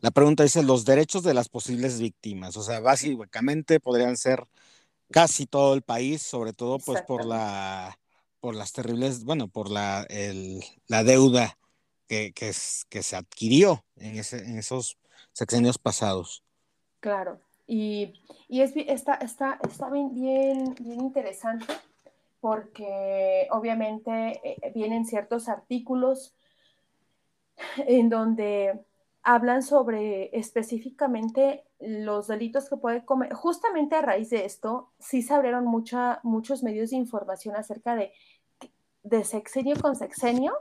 La 0.03 0.11
pregunta 0.11 0.43
dice 0.43 0.63
los 0.63 0.85
derechos 0.85 1.23
de 1.23 1.33
las 1.33 1.49
posibles 1.49 1.99
víctimas, 2.01 2.57
o 2.57 2.63
sea, 2.63 2.81
básicamente 2.81 3.81
podrían 3.81 4.17
ser 4.17 4.47
casi 5.11 5.47
todo 5.47 5.75
el 5.75 5.83
país, 5.83 6.23
sobre 6.23 6.53
todo 6.53 6.79
pues 6.79 7.01
por 7.03 7.25
la 7.25 7.99
por 8.41 8.57
las 8.57 8.73
terribles, 8.73 9.23
bueno, 9.23 9.47
por 9.47 9.71
la, 9.71 10.05
la 10.89 11.05
deuda 11.05 11.57
que, 12.09 12.33
que, 12.33 12.53
que, 12.91 13.03
se 13.05 13.17
adquirió 13.17 13.85
en, 13.95 14.19
ese, 14.19 14.39
en 14.39 14.59
esos 14.59 14.99
sexenios 15.33 15.79
pasados. 15.79 16.43
Claro, 16.99 17.41
y, 17.69 18.21
y 18.49 18.63
es, 18.63 18.73
está, 18.75 19.15
está, 19.15 19.61
está 19.63 19.89
bien, 19.91 20.13
bien, 20.13 20.75
bien 20.81 21.01
interesante 21.01 21.67
porque 22.41 23.47
obviamente 23.53 24.41
eh, 24.43 24.73
vienen 24.75 25.07
ciertos 25.07 25.49
artículos 25.49 26.35
en 27.87 28.09
donde 28.09 28.85
hablan 29.23 29.63
sobre 29.63 30.37
específicamente 30.37 31.65
los 31.79 32.27
delitos 32.27 32.69
que 32.69 32.77
puede 32.77 33.05
comer. 33.05 33.33
Justamente 33.33 33.95
a 33.95 34.03
raíz 34.03 34.31
de 34.31 34.45
esto, 34.45 34.93
sí 34.99 35.23
se 35.23 35.35
abrieron 35.35 35.65
mucha, 35.65 36.21
muchos 36.23 36.63
medios 36.63 36.91
de 36.91 36.97
información 36.97 37.57
acerca 37.57 37.95
de, 37.95 38.13
de 39.03 39.25
sexenio 39.25 39.77
con 39.81 39.97
sexenio, 39.97 40.55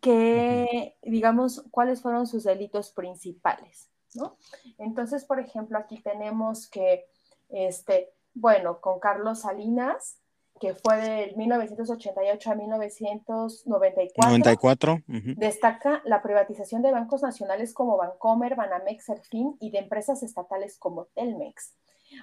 que 0.00 0.96
digamos 1.02 1.64
cuáles 1.70 2.02
fueron 2.02 2.26
sus 2.26 2.44
delitos 2.44 2.90
principales, 2.90 3.90
¿no? 4.14 4.36
Entonces, 4.78 5.24
por 5.24 5.40
ejemplo, 5.40 5.78
aquí 5.78 6.00
tenemos 6.00 6.68
que, 6.68 7.06
este, 7.48 8.12
bueno, 8.34 8.80
con 8.80 9.00
Carlos 9.00 9.40
Salinas, 9.40 10.18
que 10.58 10.74
fue 10.74 10.96
del 10.96 11.36
1988 11.36 12.50
a 12.50 12.54
1994. 12.54 14.30
94. 14.30 15.02
Destaca 15.36 16.02
la 16.04 16.22
privatización 16.22 16.82
de 16.82 16.92
bancos 16.92 17.22
nacionales 17.22 17.74
como 17.74 17.96
Bancomer, 17.96 18.56
Banamex, 18.56 19.04
Serfín 19.04 19.56
y 19.60 19.70
de 19.70 19.78
empresas 19.78 20.22
estatales 20.22 20.78
como 20.78 21.06
Telmex. 21.14 21.74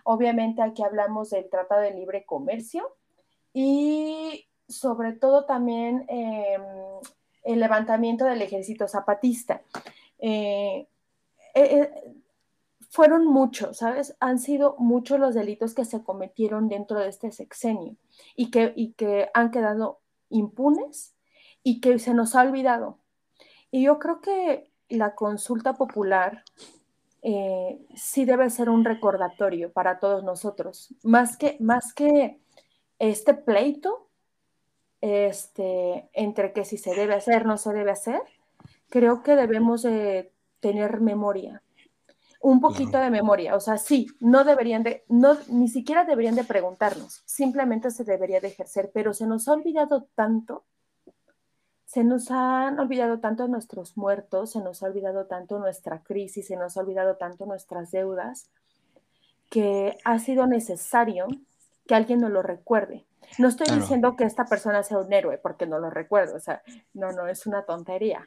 Obviamente 0.04 0.62
aquí 0.62 0.84
hablamos 0.84 1.30
del 1.30 1.50
Tratado 1.50 1.82
de 1.82 1.92
Libre 1.92 2.26
Comercio 2.26 2.96
y 3.54 4.48
sobre 4.68 5.14
todo 5.14 5.46
también 5.46 6.06
em, 6.08 6.62
el 7.44 7.60
levantamiento 7.60 8.26
del 8.26 8.42
ejército 8.42 8.88
zapatista. 8.88 9.62
Eh, 10.20 10.88
eh, 11.54 11.64
eh, 11.64 12.14
fueron 12.96 13.28
muchos, 13.28 13.80
¿sabes? 13.80 14.16
Han 14.22 14.40
sido 14.40 14.78
muchos 14.80 15.20
los 15.20 15.36
delitos 15.36 15.76
que 15.76 15.84
se 15.84 16.02
cometieron 16.02 16.70
dentro 16.70 16.98
de 16.98 17.10
este 17.10 17.30
sexenio 17.30 17.98
y 18.38 18.52
que, 18.52 18.72
y 18.74 18.94
que 18.94 19.30
han 19.34 19.52
quedado 19.52 20.00
impunes 20.30 21.14
y 21.62 21.82
que 21.82 22.00
se 22.00 22.14
nos 22.14 22.36
ha 22.36 22.44
olvidado. 22.44 23.00
Y 23.70 23.84
yo 23.84 24.00
creo 24.00 24.22
que 24.22 24.72
la 24.88 25.14
consulta 25.14 25.74
popular 25.74 26.46
eh, 27.22 27.86
sí 27.96 28.24
debe 28.24 28.50
ser 28.50 28.70
un 28.70 28.86
recordatorio 28.86 29.74
para 29.74 30.00
todos 30.00 30.24
nosotros, 30.24 30.96
más 31.04 31.36
que, 31.36 31.58
más 31.60 31.94
que 31.94 32.40
este 32.98 33.34
pleito 33.34 34.08
este, 35.02 36.10
entre 36.14 36.54
que 36.54 36.64
si 36.64 36.78
se 36.78 36.96
debe 36.96 37.16
hacer, 37.16 37.46
no 37.46 37.58
se 37.58 37.74
debe 37.74 37.92
hacer, 37.92 38.22
creo 38.90 39.22
que 39.22 39.36
debemos 39.36 39.82
de 39.82 40.32
tener 40.62 41.02
memoria 41.02 41.62
un 42.46 42.62
poquito 42.62 43.00
de 43.00 43.10
memoria. 43.10 43.56
O 43.56 43.60
sea, 43.60 43.80
sí, 43.80 44.06
no 44.20 44.44
deberían 44.44 44.84
de, 44.84 45.04
no, 45.10 45.36
ni 45.48 45.68
siquiera 45.68 46.06
deberían 46.06 46.36
de 46.36 46.44
preguntarnos, 46.44 47.24
simplemente 47.26 47.90
se 47.90 48.04
debería 48.04 48.40
de 48.40 48.50
ejercer, 48.50 48.92
pero 48.94 49.16
se 49.16 49.26
nos 49.26 49.48
ha 49.48 49.54
olvidado 49.54 50.08
tanto, 50.14 50.64
se 51.86 52.04
nos 52.04 52.30
han 52.30 52.80
olvidado 52.80 53.20
tanto 53.20 53.48
nuestros 53.48 53.98
muertos, 53.98 54.52
se 54.52 54.60
nos 54.60 54.84
ha 54.84 54.86
olvidado 54.86 55.26
tanto 55.26 55.58
nuestra 55.58 56.04
crisis, 56.04 56.46
se 56.46 56.56
nos 56.56 56.78
ha 56.78 56.82
olvidado 56.82 57.16
tanto 57.16 57.48
nuestras 57.48 57.90
deudas, 57.90 58.52
que 59.50 59.98
ha 60.04 60.20
sido 60.20 60.46
necesario 60.46 61.26
que 61.88 61.96
alguien 61.96 62.22
nos 62.22 62.30
lo 62.30 62.44
recuerde. 62.44 63.08
No 63.40 63.48
estoy 63.48 63.76
diciendo 63.76 64.16
que 64.16 64.24
esta 64.24 64.46
persona 64.46 64.84
sea 64.84 65.00
un 65.00 65.12
héroe 65.12 65.40
porque 65.40 65.66
no 65.66 65.80
lo 65.80 65.90
recuerdo, 65.90 66.36
o 66.36 66.40
sea, 66.40 66.62
no, 66.94 67.12
no, 67.12 67.28
es 67.28 67.48
una 67.48 67.64
tontería, 67.64 68.24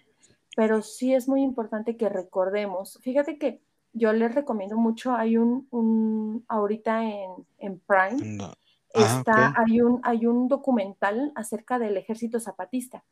pero 0.56 0.82
sí 0.82 1.14
es 1.14 1.28
muy 1.28 1.42
importante 1.42 1.96
que 1.96 2.08
recordemos. 2.08 2.98
Fíjate 3.00 3.38
que 3.38 3.62
yo 3.92 4.12
les 4.12 4.34
recomiendo 4.34 4.76
mucho, 4.76 5.14
hay 5.14 5.36
un, 5.36 6.44
ahorita 6.48 7.02
en, 7.04 7.80
Prime, 7.86 8.38
ah, 8.42 8.54
está, 8.94 9.54
hay, 9.56 9.80
un, 9.80 10.00
hay 10.02 10.26
un 10.26 10.48
documental 10.48 11.32
acerca 11.34 11.78
del 11.78 11.96
ejército 11.96 12.40
zapatista 12.40 13.04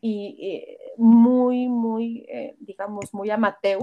y 0.00 0.36
eh, 0.40 0.78
muy, 0.96 1.68
muy, 1.68 2.26
eh, 2.28 2.56
digamos, 2.60 3.12
muy 3.12 3.30
amateur. 3.30 3.80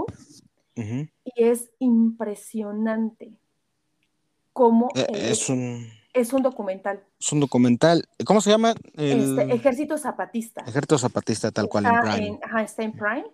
Y 0.75 1.09
es 1.35 1.71
impresionante 1.79 3.31
cómo... 4.53 4.89
Eh, 4.95 5.07
es 5.11 5.49
un... 5.49 5.87
Es 6.13 6.33
un 6.33 6.41
documental. 6.41 7.03
Es 7.19 7.31
un 7.31 7.39
documental. 7.39 8.03
¿Cómo 8.25 8.41
se 8.41 8.49
llama? 8.49 8.73
Este, 8.95 9.53
ejército 9.53 9.99
Zapatista. 9.99 10.61
Ejército 10.61 10.97
Zapatista, 10.97 11.51
tal 11.51 11.67
cual 11.67 11.85
en 11.85 12.01
Prime. 12.01 12.39
ajá, 12.41 12.63
está 12.63 12.81
en 12.81 12.91
Prime 12.93 13.25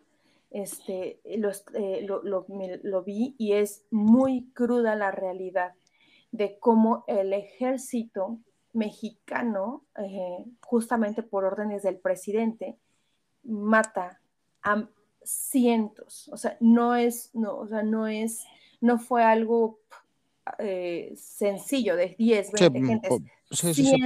este, 0.54 1.20
eh, 1.26 2.06
lo, 2.06 3.04
vi 3.04 3.36
y 3.40 3.54
es 3.54 3.86
muy 3.90 4.52
cruda 4.54 4.96
la 4.96 5.10
realidad 5.10 5.74
de 6.32 6.60
cómo 6.60 7.04
el 7.08 7.34
ejército 7.34 8.40
mexicano, 8.72 9.84
eh, 9.98 10.46
justamente 10.62 11.24
por 11.24 11.44
órdenes 11.44 11.82
del 11.82 11.98
presidente, 11.98 12.78
mata 13.44 14.22
a 14.62 14.88
cientos. 15.24 16.30
O 16.30 16.38
sea, 16.38 16.56
no 16.60 16.96
es, 16.96 17.32
no, 17.34 17.58
o 17.58 17.68
sea, 17.68 17.82
no 17.82 18.08
es, 18.08 18.44
no 18.80 19.00
fue 19.00 19.24
algo 19.24 19.80
eh, 20.60 21.14
sencillo 21.18 21.96
de 21.96 22.16
10, 22.18 22.52
20 22.52 22.80
mm, 22.80 22.86
gente. 22.86 23.10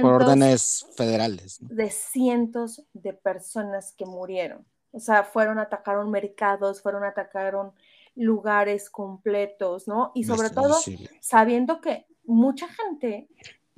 por 0.00 0.14
órdenes 0.14 0.86
federales. 0.96 1.58
De 1.60 1.90
cientos 1.90 2.84
de 2.94 3.12
personas 3.12 3.92
que 3.92 4.06
murieron. 4.06 4.64
O 4.92 5.00
sea, 5.00 5.24
fueron, 5.24 5.58
atacaron 5.58 6.10
mercados, 6.10 6.82
fueron, 6.82 7.04
atacaron 7.04 7.72
lugares 8.14 8.90
completos, 8.90 9.86
¿no? 9.86 10.12
Y 10.14 10.24
sobre 10.24 10.50
todo 10.50 10.76
sabiendo 11.20 11.80
que 11.80 12.06
mucha 12.24 12.66
gente, 12.68 13.28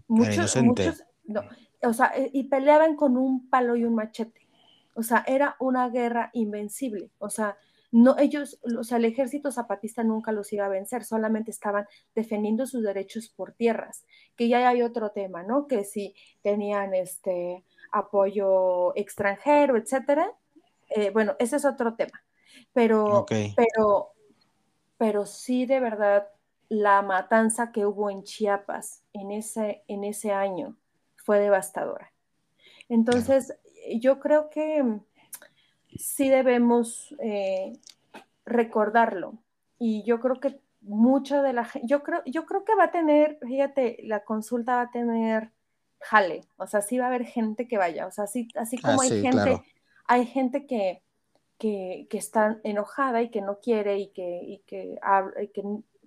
muchos, 0.09 0.57
muchos, 0.57 1.05
no, 1.25 1.43
o 1.83 1.93
sea, 1.93 2.13
eh, 2.17 2.31
y 2.33 2.45
peleaban 2.45 2.97
con 2.97 3.17
un 3.17 3.49
palo 3.49 3.77
y 3.77 3.85
un 3.85 3.95
machete. 3.95 4.49
O 4.95 5.03
sea, 5.03 5.25
era 5.27 5.57
una 5.61 5.89
guerra 5.89 6.31
invencible. 6.33 7.11
O 7.19 7.31
sea, 7.31 7.57
no 7.93 8.17
ellos, 8.19 8.61
o 8.79 8.85
sea, 8.85 8.99
el 8.99 9.05
ejército 9.05 9.51
zapatista 9.51 10.05
nunca 10.05 10.33
los 10.33 10.53
iba 10.53 10.67
a 10.67 10.69
vencer, 10.69 11.05
solamente 11.05 11.51
estaban 11.51 11.87
defendiendo 12.15 12.67
sus 12.67 12.83
derechos 12.83 13.29
por 13.29 13.53
tierras, 13.53 14.05
que 14.37 14.49
ya 14.49 14.69
hay 14.69 14.83
otro 14.83 15.11
tema, 15.11 15.43
¿no? 15.43 15.67
Que 15.67 15.85
si 15.85 16.15
tenían 16.43 16.95
este 16.95 17.65
apoyo 17.91 18.97
extranjero, 18.97 19.77
etcétera, 19.77 20.33
eh, 20.91 21.11
bueno, 21.11 21.37
ese 21.39 21.57
es 21.57 21.65
otro 21.65 21.95
tema, 21.95 22.23
pero, 22.73 23.27
pero, 23.29 24.13
pero 24.99 25.27
sí 25.27 25.67
de 25.67 25.81
verdad 25.81 26.29
la 26.69 27.03
matanza 27.03 27.73
que 27.73 27.85
hubo 27.85 28.11
en 28.11 28.23
Chiapas 28.23 29.03
en 29.13 29.33
ese, 29.33 29.83
en 29.89 30.05
ese 30.05 30.33
año 30.33 30.77
fue 31.17 31.41
devastadora. 31.41 32.13
Entonces, 32.89 33.55
yo 34.01 34.21
creo 34.21 34.51
que 34.51 35.01
sí 35.97 36.29
debemos 36.29 37.15
eh, 37.21 37.73
recordarlo. 38.45 39.35
Y 39.79 40.03
yo 40.05 40.21
creo 40.21 40.41
que 40.41 40.61
mucho 40.81 41.43
de 41.43 41.53
la 41.53 41.65
gente, 41.65 41.89
yo 41.89 42.03
creo, 42.03 42.23
yo 42.27 42.47
creo 42.47 42.65
que 42.65 42.75
va 42.75 42.85
a 42.85 42.91
tener, 42.91 43.39
fíjate, 43.43 43.99
la 44.05 44.25
consulta 44.25 44.77
va 44.77 44.83
a 44.83 44.91
tener 44.91 45.51
jale, 46.01 46.43
o 46.57 46.67
sea, 46.67 46.81
sí 46.81 46.99
va 46.99 47.05
a 47.05 47.09
haber 47.09 47.25
gente 47.25 47.69
que 47.69 47.77
vaya, 47.77 48.07
o 48.07 48.11
sea, 48.11 48.25
así, 48.25 48.49
así 48.57 48.77
ah, 48.83 48.89
como 48.89 49.03
hay 49.03 49.23
gente, 49.23 49.63
hay 50.11 50.27
gente 50.27 50.67
que, 50.67 51.05
que, 51.57 52.09
está 52.11 52.59
enojada 52.65 53.23
y 53.23 53.31
que 53.31 53.41
no 53.41 53.61
quiere 53.61 54.01
y 54.01 54.09
que, 54.09 54.41
y 54.43 54.59
que, 54.67 54.99
que 55.55 55.63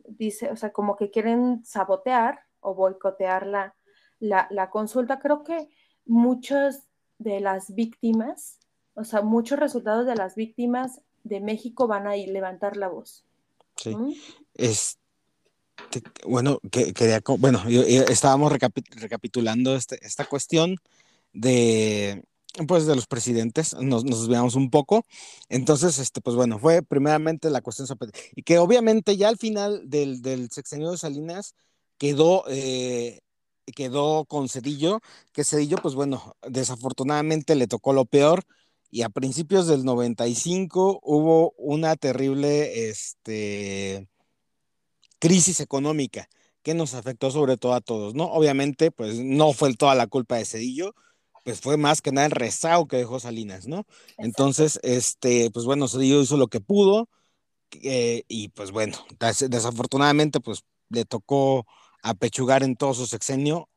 dice, 0.09 0.51
o 0.51 0.57
sea, 0.57 0.73
como 0.73 0.97
que 0.97 1.09
quieren 1.09 1.63
sabotear 1.63 2.41
o 2.59 2.75
boicotear 2.75 3.47
la, 3.47 3.75
la, 4.19 4.47
la 4.51 4.69
consulta. 4.69 5.19
Creo 5.19 5.45
que 5.45 5.69
muchas 6.05 6.83
de 7.17 7.39
las 7.39 7.73
víctimas, 7.73 8.59
o 8.93 9.05
sea, 9.05 9.21
muchos 9.21 9.57
resultados 9.57 10.05
de 10.05 10.15
las 10.15 10.35
víctimas 10.35 10.99
de 11.23 11.39
México 11.39 11.87
van 11.87 12.05
a 12.05 12.17
ir 12.17 12.27
levantar 12.27 12.75
la 12.75 12.89
voz. 12.89 13.23
Sí. 13.77 13.95
Es, 14.53 14.99
bueno, 16.27 16.59
que, 16.71 16.93
quería, 16.93 17.21
bueno, 17.39 17.63
estábamos 17.69 18.51
recapitulando 18.51 19.77
este, 19.77 20.05
esta 20.05 20.25
cuestión 20.25 20.75
de, 21.31 22.25
pues, 22.67 22.85
de 22.85 22.95
los 22.95 23.07
presidentes, 23.07 23.73
nos, 23.79 24.05
nos 24.05 24.21
desviamos 24.21 24.55
un 24.55 24.69
poco. 24.69 25.05
Entonces, 25.49 25.99
este, 25.99 26.21
pues 26.21 26.35
bueno, 26.35 26.59
fue 26.59 26.81
primeramente 26.83 27.49
la 27.49 27.61
cuestión 27.61 27.87
y 28.35 28.43
que 28.43 28.57
obviamente 28.59 29.17
ya 29.17 29.29
al 29.29 29.37
final 29.37 29.89
del, 29.89 30.21
del 30.21 30.49
sexenio 30.51 30.91
de 30.91 30.97
Salinas 30.97 31.55
quedó, 31.97 32.43
eh, 32.47 33.21
quedó 33.75 34.25
con 34.25 34.49
Cedillo, 34.49 34.99
que 35.33 35.43
Cedillo, 35.43 35.77
pues 35.77 35.95
bueno, 35.95 36.35
desafortunadamente 36.47 37.55
le 37.55 37.67
tocó 37.67 37.93
lo 37.93 38.05
peor 38.05 38.43
y 38.91 39.01
a 39.01 39.09
principios 39.09 39.67
del 39.67 39.85
95 39.85 40.99
hubo 41.01 41.53
una 41.57 41.95
terrible, 41.95 42.89
este, 42.89 44.07
crisis 45.23 45.61
económica 45.61 46.27
que 46.63 46.73
nos 46.73 46.93
afectó 46.95 47.31
sobre 47.31 47.55
todo 47.55 47.73
a 47.75 47.81
todos, 47.81 48.13
¿no? 48.13 48.25
Obviamente, 48.25 48.91
pues 48.91 49.19
no 49.19 49.53
fue 49.53 49.73
toda 49.73 49.95
la 49.95 50.07
culpa 50.07 50.35
de 50.35 50.43
Cedillo, 50.43 50.95
pues 51.43 51.61
fue 51.61 51.77
más 51.77 52.01
que 52.01 52.11
nada 52.11 52.27
el 52.27 52.31
rezago 52.31 52.87
que 52.87 52.97
dejó 52.97 53.19
Salinas, 53.19 53.67
¿no? 53.67 53.85
Entonces, 54.17 54.79
este, 54.83 55.51
pues 55.51 55.65
bueno, 55.65 55.87
Cedillo 55.87 56.21
hizo 56.21 56.37
lo 56.37 56.47
que 56.47 56.61
pudo 56.61 57.09
eh, 57.81 58.23
y 58.27 58.49
pues 58.49 58.71
bueno, 58.71 58.97
desafortunadamente, 59.19 60.39
pues 60.39 60.63
le 60.89 61.05
tocó 61.05 61.65
apechugar 62.01 62.63
en 62.63 62.75
todo 62.75 62.93
su 62.93 63.07
sexenio 63.07 63.69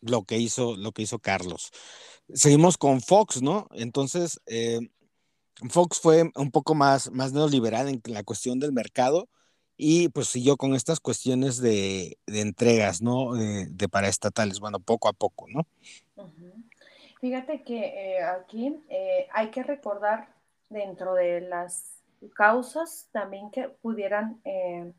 lo 0.00 0.24
que 0.24 0.38
hizo, 0.38 0.76
lo 0.76 0.92
que 0.92 1.02
hizo 1.02 1.18
Carlos. 1.18 1.70
Seguimos 2.32 2.76
con 2.78 3.00
Fox, 3.00 3.42
¿no? 3.42 3.68
Entonces, 3.72 4.40
eh, 4.46 4.80
Fox 5.70 6.00
fue 6.00 6.30
un 6.36 6.50
poco 6.50 6.74
más, 6.74 7.10
más 7.10 7.32
neoliberal 7.32 7.88
en 7.88 8.00
la 8.04 8.22
cuestión 8.22 8.58
del 8.58 8.72
mercado 8.72 9.28
y 9.76 10.08
pues 10.08 10.28
siguió 10.28 10.56
con 10.56 10.74
estas 10.74 11.00
cuestiones 11.00 11.58
de, 11.58 12.18
entregas, 12.26 13.00
¿no? 13.00 13.34
De, 13.34 13.88
paraestatales, 13.88 14.60
bueno, 14.60 14.80
poco 14.80 15.08
a 15.08 15.12
poco, 15.12 15.46
¿no? 15.48 15.66
Fíjate 17.20 17.62
que 17.62 18.16
eh, 18.16 18.22
aquí 18.22 18.82
eh, 18.88 19.28
hay 19.32 19.50
que 19.50 19.62
recordar 19.62 20.28
dentro 20.70 21.14
de 21.14 21.40
las 21.40 22.02
causas 22.34 23.08
también 23.12 23.50
que 23.50 23.68
pudieran, 23.68 24.40
eh, 24.44 24.92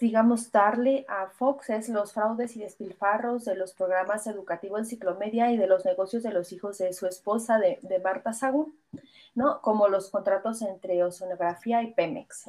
digamos, 0.00 0.50
darle 0.50 1.04
a 1.08 1.28
Fox 1.28 1.70
es 1.70 1.88
los 1.88 2.12
fraudes 2.12 2.56
y 2.56 2.60
despilfarros 2.60 3.44
de 3.44 3.54
los 3.54 3.72
programas 3.72 4.26
educativos 4.26 4.80
en 4.80 4.86
Ciclomedia 4.86 5.50
y 5.52 5.56
de 5.56 5.66
los 5.66 5.84
negocios 5.84 6.22
de 6.22 6.32
los 6.32 6.52
hijos 6.52 6.78
de 6.78 6.92
su 6.92 7.06
esposa, 7.06 7.58
de, 7.58 7.78
de 7.82 7.98
Marta 8.00 8.32
Sagún, 8.32 8.76
¿no? 9.34 9.60
Como 9.60 9.88
los 9.88 10.10
contratos 10.10 10.62
entre 10.62 11.04
Oceanografía 11.04 11.82
y 11.82 11.92
Pemex 11.92 12.48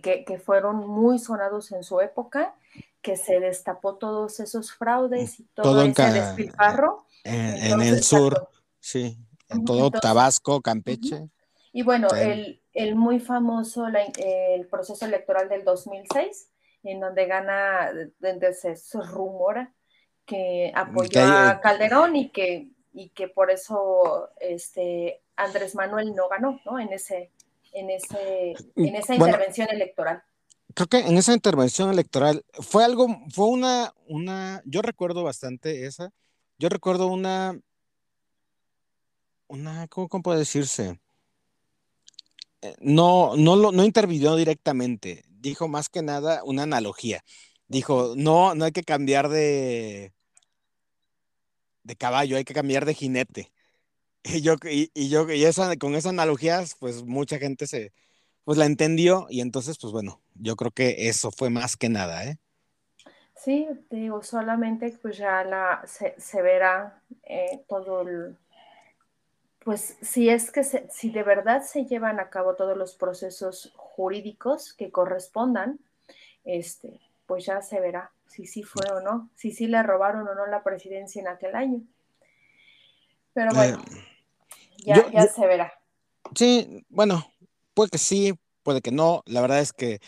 que, 0.00 0.38
fueron 0.38 0.86
muy 0.86 1.18
sonados 1.18 1.72
en 1.72 1.82
su 1.82 2.00
época, 2.00 2.54
que 3.02 3.16
se 3.16 3.40
destapó 3.40 3.94
todos 3.94 4.40
esos 4.40 4.72
fraudes 4.72 5.40
y 5.40 5.44
todo, 5.44 5.82
ese 5.82 6.12
despilfarro. 6.12 7.05
En, 7.26 7.82
el 7.82 8.02
sur, 8.02 8.48
sí, 8.78 9.18
en 9.48 9.64
todo 9.64 9.90
Tabasco, 9.90 10.60
Campeche. 10.60 11.28
Y 11.72 11.82
bueno, 11.82 12.08
el, 12.08 12.62
el, 12.72 12.94
muy 12.94 13.20
famoso 13.20 13.86
el 13.88 14.66
proceso 14.68 15.04
electoral 15.04 15.48
del 15.48 15.64
2006, 15.64 16.48
en 16.84 17.00
donde 17.00 17.26
gana, 17.26 17.90
donde 18.18 18.54
se, 18.54 18.74
rumora 19.12 19.72
que 20.24 20.72
apoyó 20.74 21.20
a 21.22 21.60
Calderón 21.60 22.16
y 22.16 22.30
que, 22.30 22.70
y 22.92 23.10
que 23.10 23.28
por 23.28 23.50
eso 23.50 24.30
este, 24.40 25.22
Andrés 25.36 25.74
Manuel 25.74 26.14
no 26.14 26.28
ganó, 26.28 26.60
¿no? 26.64 26.78
En 26.78 26.92
ese, 26.92 27.30
en, 27.72 27.90
ese, 27.90 28.54
en 28.74 28.96
esa 28.96 29.14
intervención 29.14 29.68
electoral? 29.70 30.22
Creo 30.74 30.88
que 30.88 30.98
en 30.98 31.16
esa 31.16 31.32
intervención 31.32 31.90
electoral 31.90 32.44
fue 32.52 32.84
algo, 32.84 33.06
fue 33.30 33.46
una, 33.46 33.94
una, 34.08 34.62
yo 34.64 34.82
recuerdo 34.82 35.22
bastante 35.22 35.86
esa, 35.86 36.12
yo 36.58 36.68
recuerdo 36.68 37.06
una, 37.08 37.58
una, 39.48 39.88
¿cómo, 39.88 40.08
puede 40.22 40.40
decirse? 40.40 40.98
Eh, 42.62 42.74
no, 42.80 43.36
no, 43.36 43.56
lo, 43.56 43.72
no 43.72 43.84
intervino 43.84 44.36
directamente, 44.36 45.24
dijo 45.28 45.68
más 45.68 45.88
que 45.88 46.02
nada 46.02 46.42
una 46.44 46.64
analogía. 46.64 47.22
Dijo, 47.68 48.14
no, 48.16 48.54
no 48.54 48.64
hay 48.64 48.72
que 48.72 48.84
cambiar 48.84 49.28
de, 49.28 50.12
de 51.82 51.96
caballo, 51.96 52.36
hay 52.36 52.44
que 52.44 52.54
cambiar 52.54 52.84
de 52.84 52.94
jinete. 52.94 53.52
Y 54.28 54.40
yo, 54.40 54.56
y, 54.68 55.08
yo, 55.08 55.30
y 55.30 55.44
esa, 55.44 55.76
con 55.76 55.94
esas 55.94 56.10
analogías, 56.10 56.74
pues 56.80 57.04
mucha 57.04 57.38
gente 57.38 57.68
se, 57.68 57.92
pues 58.42 58.58
la 58.58 58.66
entendió 58.66 59.28
y 59.30 59.40
entonces, 59.40 59.78
pues 59.78 59.92
bueno, 59.92 60.20
yo 60.34 60.56
creo 60.56 60.72
que 60.72 61.08
eso 61.08 61.30
fue 61.30 61.48
más 61.48 61.76
que 61.76 61.88
nada, 61.88 62.24
¿eh? 62.24 62.38
Sí, 63.46 63.68
digo, 63.90 64.24
solamente 64.24 64.98
pues 65.00 65.18
ya 65.18 65.44
la, 65.44 65.84
se, 65.86 66.42
verá 66.42 67.00
eh, 67.22 67.62
todo 67.68 68.00
el, 68.00 68.36
pues 69.60 69.96
si 70.02 70.28
es 70.28 70.50
que 70.50 70.64
si 70.64 71.10
de 71.10 71.22
verdad 71.22 71.62
se 71.62 71.84
llevan 71.84 72.18
a 72.18 72.28
cabo 72.28 72.56
todos 72.56 72.76
los 72.76 72.96
procesos 72.96 73.72
jurídicos 73.76 74.74
que 74.74 74.90
correspondan, 74.90 75.78
este, 76.44 76.98
pues 77.26 77.46
ya 77.46 77.62
se 77.62 77.78
verá 77.78 78.10
si 78.26 78.46
sí 78.46 78.64
fue 78.64 78.82
o 78.90 79.00
no, 79.00 79.30
si 79.36 79.52
sí 79.52 79.68
le 79.68 79.80
robaron 79.84 80.26
o 80.26 80.34
no 80.34 80.46
la 80.48 80.64
presidencia 80.64 81.20
en 81.22 81.28
aquel 81.28 81.54
año. 81.54 81.82
Pero 83.32 83.54
bueno. 83.54 83.80
Eh, 84.86 85.04
ya, 85.12 85.28
se 85.28 85.46
verá. 85.46 85.72
Sí, 86.34 86.84
bueno, 86.88 87.24
puede 87.74 87.90
que 87.90 87.98
sí, 87.98 88.34
puede 88.64 88.80
que 88.80 88.90
no. 88.90 89.22
La 89.24 89.40
verdad 89.40 89.60
es 89.60 89.72
que, 89.72 90.00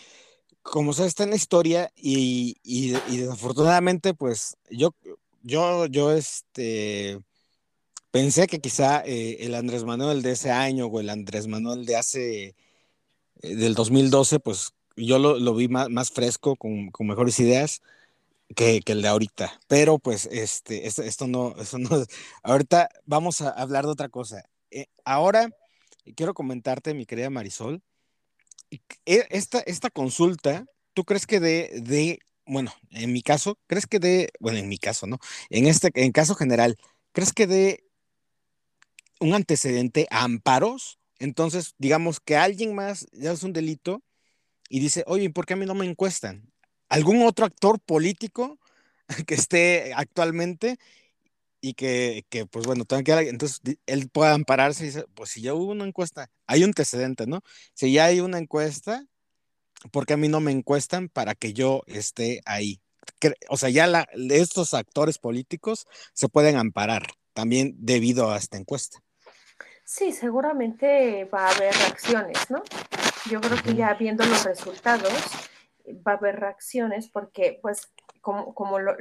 como 0.62 0.92
se 0.92 1.07
está 1.07 1.25
en 1.25 1.31
la 1.31 1.37
historia 1.37 1.90
y, 1.97 2.57
desafortunadamente, 3.05 4.14
pues 4.14 4.57
yo, 4.71 4.94
yo, 5.42 5.87
yo, 5.87 6.12
este, 6.12 7.21
pensé 8.11 8.47
que 8.47 8.61
quizá 8.61 9.03
eh, 9.05 9.38
el 9.40 9.55
Andrés 9.55 9.85
Manuel 9.85 10.23
de 10.23 10.33
ese 10.33 10.51
año 10.51 10.87
o 10.87 11.01
el 11.01 11.11
Andrés 11.11 11.47
Manuel 11.47 11.87
de 11.87 11.97
hace, 11.97 12.57
eh, 13.42 13.55
del 13.57 13.75
2012, 13.75 14.40
pues 14.40 14.73
yo 14.97 15.18
lo, 15.18 15.55
vi 15.55 15.68
más, 15.68 16.11
fresco, 16.11 16.57
con, 16.57 16.90
mejores 17.01 17.38
ideas. 17.40 17.83
Que, 18.57 18.81
el 18.87 19.03
de 19.03 19.09
ahorita. 19.09 19.61
Pero 19.68 19.99
pues 19.99 20.27
este, 20.33 20.87
esto, 20.87 21.27
no, 21.27 21.55
eso 21.59 21.79
no, 21.79 21.90
ahorita 22.42 22.88
vamos 23.05 23.42
a 23.42 23.51
hablar 23.51 23.85
de 23.85 23.90
otra 23.92 24.09
cosa. 24.09 24.42
Eh, 24.71 24.87
ahora 25.05 25.51
quiero 26.16 26.35
comentarte, 26.35 26.94
mi 26.94 27.07
querida 27.07 27.29
Marisol, 27.31 27.83
esta, 29.04 29.61
esta 29.61 29.90
consulta, 29.90 30.66
¿tú 30.94 31.04
crees 31.04 31.26
que 31.26 31.40
de, 31.40 31.70
de, 31.83 32.20
bueno, 32.46 32.72
en 32.90 33.12
mi 33.12 33.22
caso, 33.22 33.59
crees 33.66 33.87
que 33.87 33.98
de, 33.98 34.31
bueno, 34.40 34.59
en 34.59 34.68
mi 34.68 34.78
caso, 34.78 35.07
¿no? 35.07 35.18
En 35.50 35.66
este, 35.66 35.90
en 35.94 36.12
caso 36.12 36.35
general, 36.35 36.76
¿crees 37.12 37.33
que 37.33 37.46
de 37.46 37.85
un 39.20 39.35
antecedente 39.35 40.07
a 40.11 40.24
amparos? 40.24 40.98
Entonces, 41.18 41.74
digamos 41.78 42.20
que 42.20 42.37
alguien 42.37 42.74
más 42.74 43.07
ya 43.12 43.33
es 43.33 43.42
un 43.42 43.52
delito 43.52 44.02
y 44.68 44.81
dice, 44.81 45.04
oye, 45.07 45.31
¿por 45.31 45.46
qué 45.46 45.54
a 45.54 45.57
mí 45.57 45.66
no 45.66 45.74
me 45.74 45.87
encuestan? 45.87 46.52
¿Algún 46.88 47.22
otro 47.22 47.46
actor 47.46 47.81
político 47.81 48.59
que 49.26 49.35
esté 49.35 49.92
actualmente 49.94 50.78
y 51.61 51.75
que, 51.75 52.25
que, 52.29 52.47
pues 52.47 52.66
bueno, 52.66 52.85
que, 52.85 53.12
entonces 53.29 53.61
él 53.87 54.09
pueda 54.11 54.35
ampararse 54.35 54.85
y 54.85 54.87
dice, 54.87 55.05
pues 55.14 55.31
si 55.31 55.42
ya 55.42 55.55
hubo 55.55 55.73
una 55.73 55.85
encuesta, 55.85 56.31
hay 56.47 56.62
un 56.62 56.71
antecedente, 56.71 57.27
¿no? 57.27 57.42
Si 57.75 57.92
ya 57.92 58.07
hay 58.07 58.21
una 58.21 58.38
encuesta, 58.38 59.05
¿por 59.90 60.07
qué 60.07 60.14
a 60.14 60.16
mí 60.16 60.29
no 60.29 60.40
me 60.40 60.53
encuestan 60.53 61.09
para 61.09 61.35
que 61.35 61.53
yo 61.53 61.83
esté 61.87 62.40
ahí? 62.47 62.81
O 63.49 63.57
sea, 63.57 63.71
ya 63.71 63.87
la, 63.87 64.07
estos 64.31 64.75
actores 64.75 65.18
políticos 65.18 65.87
se 66.12 66.29
pueden 66.29 66.57
amparar 66.57 67.07
también 67.33 67.75
debido 67.79 68.31
a 68.31 68.37
esta 68.37 68.57
encuesta. 68.57 68.99
Sí, 69.85 70.12
seguramente 70.12 71.25
va 71.25 71.47
a 71.47 71.51
haber 71.51 71.75
reacciones, 71.75 72.51
¿no? 72.51 72.62
Yo 73.31 73.40
creo 73.40 73.62
que 73.62 73.75
ya 73.75 73.94
viendo 73.94 74.25
los 74.25 74.44
resultados 74.44 75.12
va 76.07 76.12
a 76.12 76.16
haber 76.16 76.38
reacciones 76.38 77.09
porque 77.09 77.59
pues 77.62 77.88
como, 78.21 78.79
lo, 78.79 78.97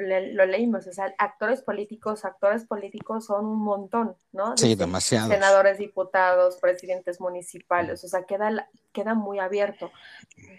leímos, 0.45 0.87
o 0.87 0.93
sea, 0.93 1.13
actores 1.17 1.61
políticos, 1.61 2.23
actores 2.23 2.65
políticos 2.65 3.25
son 3.25 3.45
un 3.45 3.59
montón, 3.63 4.15
¿no? 4.31 4.55
Sí, 4.55 4.75
demasiados. 4.75 5.29
Senadores, 5.29 5.77
diputados, 5.77 6.57
presidentes 6.57 7.19
municipales, 7.19 8.03
o 8.03 8.07
sea, 8.07 8.23
queda, 8.23 8.69
queda 8.93 9.15
muy 9.15 9.39
abierto. 9.39 9.91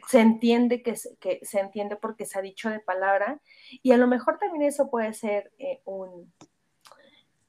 Se 0.08 0.20
entiende 0.20 0.82
que, 0.82 0.94
que 1.18 1.40
se 1.42 1.60
entiende 1.60 1.96
porque 1.96 2.26
se 2.26 2.38
ha 2.38 2.42
dicho 2.42 2.68
de 2.68 2.80
palabra 2.80 3.40
y 3.82 3.92
a 3.92 3.96
lo 3.96 4.06
mejor 4.06 4.38
también 4.38 4.62
eso 4.62 4.90
puede 4.90 5.14
ser 5.14 5.50
eh, 5.58 5.80
un, 5.84 6.30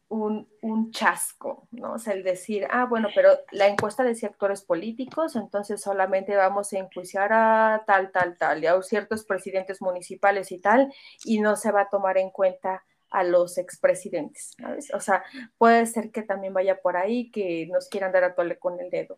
un, 0.09 0.91
chasco, 0.91 1.67
¿no? 1.71 1.93
O 1.93 1.99
sea, 1.99 2.13
el 2.13 2.23
decir, 2.23 2.67
ah, 2.71 2.85
bueno, 2.85 3.09
pero 3.13 3.29
la 3.51 3.67
encuesta 3.67 4.03
decía 4.03 4.29
actores 4.29 4.63
políticos, 4.63 5.35
entonces 5.35 5.81
solamente 5.81 6.35
vamos 6.35 6.73
a 6.73 6.79
enjuiciar 6.79 7.31
a 7.31 7.83
tal, 7.85 8.11
tal, 8.11 8.37
tal, 8.37 8.63
y 8.63 8.67
a 8.67 8.81
ciertos 8.81 9.23
presidentes 9.23 9.81
municipales 9.81 10.51
y 10.51 10.59
tal, 10.59 10.91
y 11.23 11.39
no 11.39 11.55
se 11.55 11.71
va 11.71 11.81
a 11.81 11.89
tomar 11.89 12.17
en 12.17 12.31
cuenta 12.31 12.83
a 13.11 13.23
los 13.23 13.57
expresidentes, 13.57 14.53
¿sabes? 14.59 14.93
O 14.93 14.99
sea, 14.99 15.23
puede 15.57 15.85
ser 15.85 16.11
que 16.11 16.23
también 16.23 16.53
vaya 16.53 16.81
por 16.81 16.97
ahí, 16.97 17.31
que 17.31 17.67
nos 17.71 17.87
quieran 17.87 18.11
dar 18.11 18.23
a 18.23 18.35
tole 18.35 18.57
con 18.57 18.79
el 18.79 18.89
dedo 18.89 19.17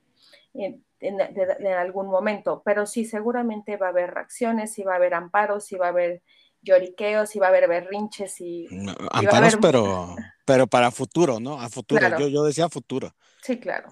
en, 0.54 0.84
en, 1.00 1.68
algún 1.68 2.08
momento, 2.08 2.62
pero 2.64 2.86
sí, 2.86 3.06
seguramente 3.06 3.78
va 3.78 3.88
a 3.88 3.90
haber 3.90 4.14
reacciones, 4.14 4.78
y 4.78 4.84
va 4.84 4.94
a 4.94 4.98
haber 4.98 5.14
amparos, 5.14 5.72
y 5.72 5.78
va 5.78 5.88
a 5.88 5.90
haber 5.90 6.22
lloriqueos, 6.62 7.36
y 7.36 7.40
va 7.40 7.48
a 7.48 7.50
haber 7.50 7.68
berrinches 7.68 8.40
y... 8.42 8.68
amparos, 9.12 9.58
pero, 9.62 10.16
pero 10.46 10.68
para 10.68 10.92
futuro, 10.92 11.40
¿no? 11.40 11.60
A 11.60 11.70
futuro, 11.70 12.20
yo, 12.20 12.28
yo 12.28 12.44
decía 12.44 12.70
futuro. 12.70 13.14
Sí, 13.42 13.60
claro. 13.60 13.90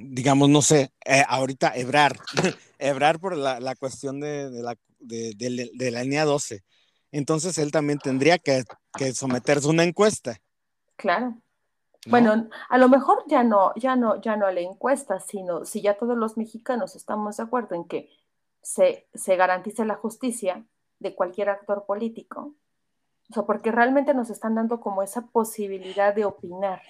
Digamos, 0.00 0.48
no 0.48 0.62
sé, 0.62 0.92
eh, 1.04 1.22
ahorita 1.28 1.72
Ebrar, 1.76 2.16
Ebrar 2.78 3.20
por 3.20 3.36
la, 3.36 3.60
la 3.60 3.74
cuestión 3.76 4.20
de, 4.20 4.50
de, 4.50 4.62
la, 4.62 4.76
de, 4.98 5.34
de, 5.74 5.90
la 5.90 6.02
línea 6.02 6.24
12. 6.24 6.64
Entonces 7.12 7.58
él 7.58 7.70
también 7.70 7.98
tendría 7.98 8.38
que, 8.38 8.64
que 8.96 9.12
someterse 9.12 9.66
a 9.66 9.70
una 9.70 9.84
encuesta. 9.84 10.38
Claro. 10.96 11.36
Bueno, 12.08 12.48
a 12.68 12.78
lo 12.78 12.88
mejor 12.88 13.24
ya 13.26 13.42
no, 13.42 13.72
ya 13.74 13.96
no, 13.96 14.20
ya 14.20 14.36
no 14.36 14.46
a 14.46 14.52
la 14.52 14.60
encuesta, 14.60 15.18
sino 15.20 15.64
si 15.64 15.82
ya 15.82 15.98
todos 15.98 16.16
los 16.16 16.36
mexicanos 16.36 16.94
estamos 16.94 17.36
de 17.36 17.42
acuerdo 17.42 17.74
en 17.74 17.84
que 17.84 18.08
se, 18.62 19.08
se 19.12 19.36
garantice 19.36 19.84
la 19.84 19.96
justicia, 19.96 20.64
de 20.98 21.14
cualquier 21.14 21.48
actor 21.48 21.84
político. 21.86 22.54
O 23.30 23.34
sea, 23.34 23.42
porque 23.42 23.72
realmente 23.72 24.14
nos 24.14 24.30
están 24.30 24.54
dando 24.54 24.80
como 24.80 25.02
esa 25.02 25.26
posibilidad 25.26 26.14
de 26.14 26.24
opinar, 26.24 26.80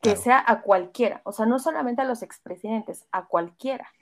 que 0.00 0.16
sea 0.16 0.42
a 0.46 0.62
cualquiera, 0.62 1.20
o 1.24 1.32
sea, 1.32 1.46
no 1.46 1.58
solamente 1.58 2.02
a 2.02 2.06
los 2.06 2.22
expresidentes, 2.22 3.04
a 3.12 3.26
cualquiera. 3.26 3.92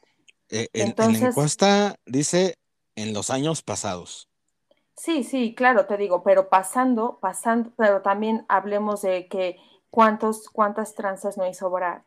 Eh, 0.49 0.69
Entonces, 0.73 1.17
en 1.17 1.23
la 1.23 1.29
encuesta 1.31 1.97
dice 2.07 2.55
en 2.97 3.13
los 3.13 3.31
años 3.31 3.63
pasados. 3.63 4.29
Sí, 4.97 5.25
sí, 5.25 5.55
claro, 5.55 5.87
te 5.87 5.97
digo, 5.97 6.23
pero 6.23 6.49
pasando, 6.49 7.19
pasando, 7.21 7.73
pero 7.77 8.03
también 8.03 8.45
hablemos 8.49 9.03
de 9.03 9.29
que 9.29 9.59
cuántos, 9.91 10.49
cuántas 10.51 10.95
tranzas 10.95 11.37
no 11.37 11.49
hizo 11.49 11.71
Brad 11.71 12.03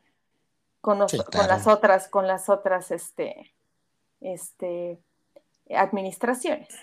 con, 0.79 0.99
con 0.99 1.47
las 1.47 1.65
otras, 1.65 2.07
con 2.07 2.27
las 2.27 2.49
otras, 2.49 2.91
este, 2.91 3.53
este, 4.21 4.99
administraciones. 5.75 6.75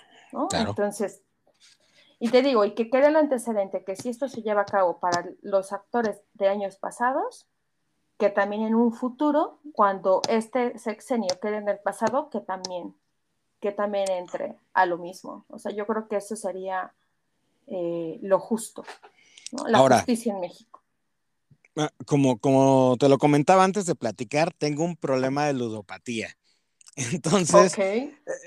Entonces, 0.52 1.22
y 2.18 2.28
te 2.28 2.42
digo, 2.42 2.64
y 2.64 2.74
que 2.74 2.90
quede 2.90 3.08
el 3.08 3.16
antecedente 3.16 3.82
que 3.82 3.96
si 3.96 4.10
esto 4.10 4.28
se 4.28 4.42
lleva 4.42 4.62
a 4.62 4.66
cabo 4.66 5.00
para 5.00 5.26
los 5.40 5.72
actores 5.72 6.20
de 6.34 6.48
años 6.48 6.76
pasados, 6.76 7.48
que 8.18 8.28
también 8.28 8.62
en 8.62 8.74
un 8.74 8.92
futuro, 8.92 9.58
cuando 9.72 10.20
este 10.28 10.78
sexenio 10.78 11.40
quede 11.40 11.56
en 11.56 11.68
el 11.68 11.78
pasado, 11.78 12.28
que 12.28 12.40
también, 12.40 12.94
que 13.60 13.72
también 13.72 14.10
entre 14.10 14.56
a 14.74 14.84
lo 14.84 14.98
mismo. 14.98 15.46
O 15.48 15.58
sea, 15.58 15.72
yo 15.72 15.86
creo 15.86 16.06
que 16.08 16.16
eso 16.16 16.36
sería 16.36 16.92
eh, 17.66 18.18
lo 18.20 18.38
justo, 18.38 18.84
la 19.66 19.78
justicia 19.78 20.34
en 20.34 20.40
México. 20.40 20.82
Ah, 21.76 21.90
como, 22.04 22.38
como 22.38 22.96
te 22.98 23.08
lo 23.08 23.16
comentaba 23.16 23.64
antes 23.64 23.86
de 23.86 23.94
platicar, 23.94 24.52
tengo 24.52 24.84
un 24.84 24.96
problema 24.96 25.46
de 25.46 25.54
ludopatía. 25.54 26.36
Entonces, 27.12 27.74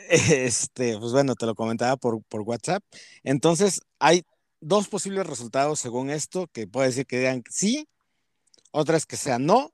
este, 0.10 0.98
pues 0.98 1.12
bueno, 1.12 1.36
te 1.36 1.46
lo 1.46 1.56
comentaba 1.56 1.98
por, 1.98 2.22
WhatsApp. 2.32 2.84
Entonces, 3.24 3.82
hay 4.00 4.24
dos 4.62 4.88
posibles 4.88 5.26
resultados 5.26 5.80
según 5.80 6.10
esto, 6.10 6.48
que 6.54 6.68
puede 6.68 6.88
decir 6.88 7.06
que 7.06 7.18
digan 7.18 7.44
sí, 7.50 7.88
otras 8.72 9.06
que 9.06 9.18
sean 9.18 9.46
no, 9.46 9.72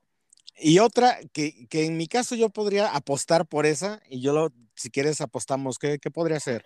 y 0.56 0.78
otra 0.78 1.18
que, 1.32 1.66
en 1.70 1.96
mi 1.96 2.06
caso 2.06 2.34
yo 2.34 2.50
podría 2.50 2.88
apostar 2.88 3.46
por 3.46 3.66
esa, 3.66 4.00
y 4.08 4.20
yo 4.20 4.32
lo, 4.32 4.52
si 4.74 4.90
quieres 4.90 5.20
apostamos, 5.20 5.78
¿qué, 5.78 5.98
podría 6.12 6.40
ser? 6.40 6.64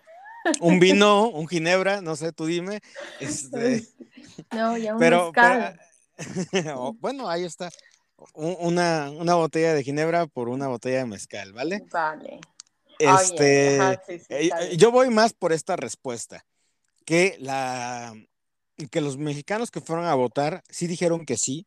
Un 0.60 0.78
vino, 0.78 1.28
un 1.28 1.48
ginebra, 1.48 2.00
no 2.00 2.16
sé, 2.16 2.32
tú 2.32 2.46
dime. 2.46 2.80
Este, 3.20 3.84
no, 4.52 4.76
ya 4.76 4.94
un 4.94 5.00
pero, 5.00 5.32
bueno, 7.00 7.28
ahí 7.28 7.44
está 7.44 7.70
una, 8.34 9.10
una, 9.10 9.34
botella 9.34 9.74
de 9.74 9.82
ginebra 9.82 10.26
por 10.26 10.48
una 10.48 10.68
botella 10.68 10.98
de 10.98 11.06
mezcal, 11.06 11.52
¿vale? 11.52 11.84
Vale. 11.90 12.40
Este, 12.98 13.78
eh, 14.28 14.76
yo 14.76 14.90
voy 14.92 15.10
más 15.10 15.32
por 15.32 15.52
esta 15.52 15.76
respuesta, 15.76 16.46
que, 17.04 17.36
la, 17.40 18.14
que 18.90 19.00
los 19.00 19.16
mexicanos 19.16 19.70
que 19.70 19.80
fueron 19.80 20.06
a 20.06 20.14
votar 20.14 20.62
sí 20.68 20.86
dijeron 20.86 21.26
que 21.26 21.36
sí, 21.36 21.66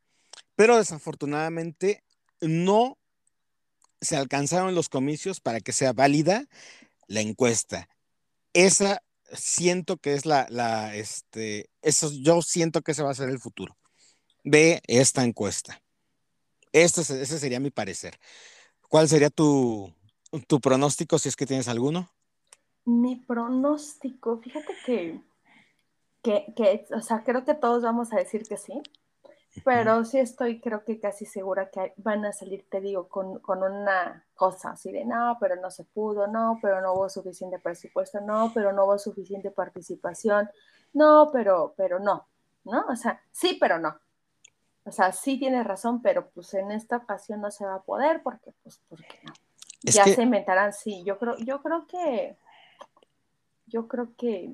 pero 0.55 0.77
desafortunadamente 0.77 2.03
no 2.41 2.97
se 3.99 4.15
alcanzaron 4.15 4.75
los 4.75 4.89
comicios 4.89 5.39
para 5.41 5.59
que 5.59 5.73
sea 5.73 5.93
válida 5.93 6.45
la 7.07 7.21
encuesta. 7.21 7.89
Esa 8.53 9.03
siento 9.33 9.97
que 9.97 10.13
es 10.13 10.25
la, 10.25 10.47
la 10.49 10.95
este, 10.95 11.69
eso 11.81 12.11
yo 12.11 12.41
siento 12.41 12.81
que 12.81 12.93
ese 12.93 13.03
va 13.03 13.11
a 13.11 13.15
ser 13.15 13.29
el 13.29 13.39
futuro 13.39 13.77
de 14.43 14.81
esta 14.87 15.23
encuesta. 15.23 15.81
Esto, 16.71 17.01
ese 17.01 17.39
sería 17.39 17.59
mi 17.59 17.71
parecer. 17.71 18.17
¿Cuál 18.89 19.07
sería 19.07 19.29
tu, 19.29 19.91
pronóstico, 20.61 21.19
si 21.19 21.29
es 21.29 21.35
que 21.35 21.45
tienes 21.45 21.67
alguno? 21.67 22.09
Mi 22.85 23.17
pronóstico, 23.17 24.39
fíjate 24.39 24.73
que, 24.85 25.21
que, 26.23 26.85
o 26.95 27.01
sea, 27.01 27.23
creo 27.23 27.43
que 27.43 27.53
todos 27.53 27.83
vamos 27.83 28.13
a 28.13 28.17
decir 28.17 28.43
que 28.43 28.57
sí, 28.57 28.81
pero 29.65 30.05
sí 30.05 30.19
estoy, 30.19 30.61
creo 30.61 30.85
que 30.85 30.99
casi 30.99 31.25
segura 31.25 31.69
que 31.69 31.93
van 31.97 32.23
a 32.25 32.31
salir, 32.31 32.65
te 32.69 32.79
digo, 32.79 33.09
con, 33.09 33.39
con, 33.39 33.63
una 33.63 34.25
cosa 34.35 34.71
así 34.71 34.91
de 34.91 35.03
no, 35.03 35.37
pero 35.39 35.55
no 35.57 35.69
se 35.69 35.83
pudo, 35.83 36.27
no, 36.27 36.59
pero 36.61 36.81
no 36.81 36.93
hubo 36.93 37.09
suficiente 37.09 37.59
presupuesto, 37.59 38.21
no, 38.21 38.51
pero 38.53 38.71
no 38.71 38.85
hubo 38.85 38.97
suficiente 38.97 39.51
participación, 39.51 40.49
no, 40.93 41.29
pero, 41.33 41.73
pero 41.75 41.99
no, 41.99 42.27
¿no? 42.63 42.85
O 42.87 42.95
sea, 42.95 43.21
sí, 43.31 43.57
pero 43.59 43.79
no. 43.79 43.99
O 44.87 44.91
sea, 44.91 45.11
sí 45.11 45.37
tienes 45.37 45.67
razón, 45.67 46.01
pero 46.01 46.29
pues 46.29 46.53
en 46.53 46.71
esta 46.71 46.97
ocasión 46.97 47.41
no 47.41 47.51
se 47.51 47.65
va 47.65 47.75
a 47.75 47.83
poder 47.83 48.23
porque, 48.23 48.51
pues, 48.63 48.81
porque 48.87 49.19
no. 49.23 49.33
ya 49.83 50.05
se 50.05 50.23
inventarán, 50.23 50.71
sí. 50.71 51.03
Yo 51.05 51.19
creo, 51.19 51.37
yo 51.39 51.61
creo 51.61 51.85
que, 51.87 52.37
yo 53.65 53.89
creo 53.89 54.15
que, 54.15 54.49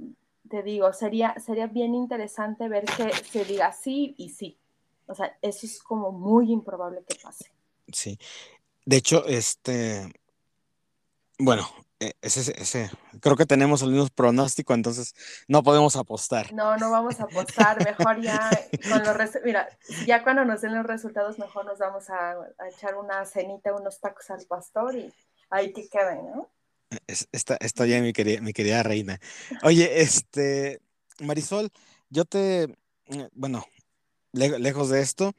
te 0.50 0.64
digo, 0.64 0.92
sería, 0.92 1.36
sería 1.40 1.68
bien 1.68 1.94
interesante 1.94 2.68
ver 2.68 2.86
que 2.86 3.12
se 3.14 3.46
diga 3.46 3.72
sí 3.74 4.16
y 4.18 4.30
sí. 4.30 4.58
O 5.06 5.14
sea, 5.14 5.38
eso 5.42 5.68
es 5.68 5.84
como 5.84 6.12
muy 6.12 6.52
improbable 6.52 7.04
que 7.08 7.16
pase. 7.22 7.52
Sí. 7.92 8.18
De 8.86 8.98
hecho, 8.98 9.26
este, 9.28 10.12
bueno, 11.38 11.68
ese, 12.22 12.54
ese, 12.62 12.90
creo 13.20 13.36
que 13.36 13.46
tenemos 13.46 13.82
el 13.82 13.92
mismo 13.92 14.08
pronóstico, 14.08 14.74
entonces 14.74 15.14
no 15.48 15.64
podemos 15.64 15.96
apostar. 15.96 16.54
No, 16.54 16.78
no 16.78 16.92
vamos 16.92 17.20
a 17.20 17.24
apostar, 17.24 17.84
mejor 17.84 18.22
ya 18.22 18.50
con 18.90 19.04
los 19.04 19.30
mira, 19.44 19.68
ya 20.06 20.24
cuando 20.24 20.46
nos 20.46 20.62
den 20.62 20.76
los 20.76 20.86
resultados, 20.86 21.40
mejor 21.40 21.66
nos 21.66 21.80
vamos 21.80 22.10
a, 22.10 22.36
echar 22.74 22.96
una 22.96 23.26
cenita, 23.26 23.74
unos 23.74 24.00
tacos 24.00 24.30
al 24.30 24.46
pastor 24.46 24.96
y 24.96 25.14
ahí 25.50 25.72
que 25.74 25.88
queden, 25.88 26.26
¿no? 26.32 26.50
Está, 27.08 27.58
está 27.60 27.86
ya 27.86 28.00
mi 28.02 28.14
querida, 28.14 28.42
mi 28.42 28.54
querida 28.54 28.84
reina. 28.84 29.20
Oye, 29.64 30.02
este, 30.02 30.80
Marisol, 31.20 31.72
yo 32.10 32.26
te, 32.26 32.78
bueno, 33.34 33.66
lejos 34.32 34.90
de 34.90 35.02
esto, 35.02 35.34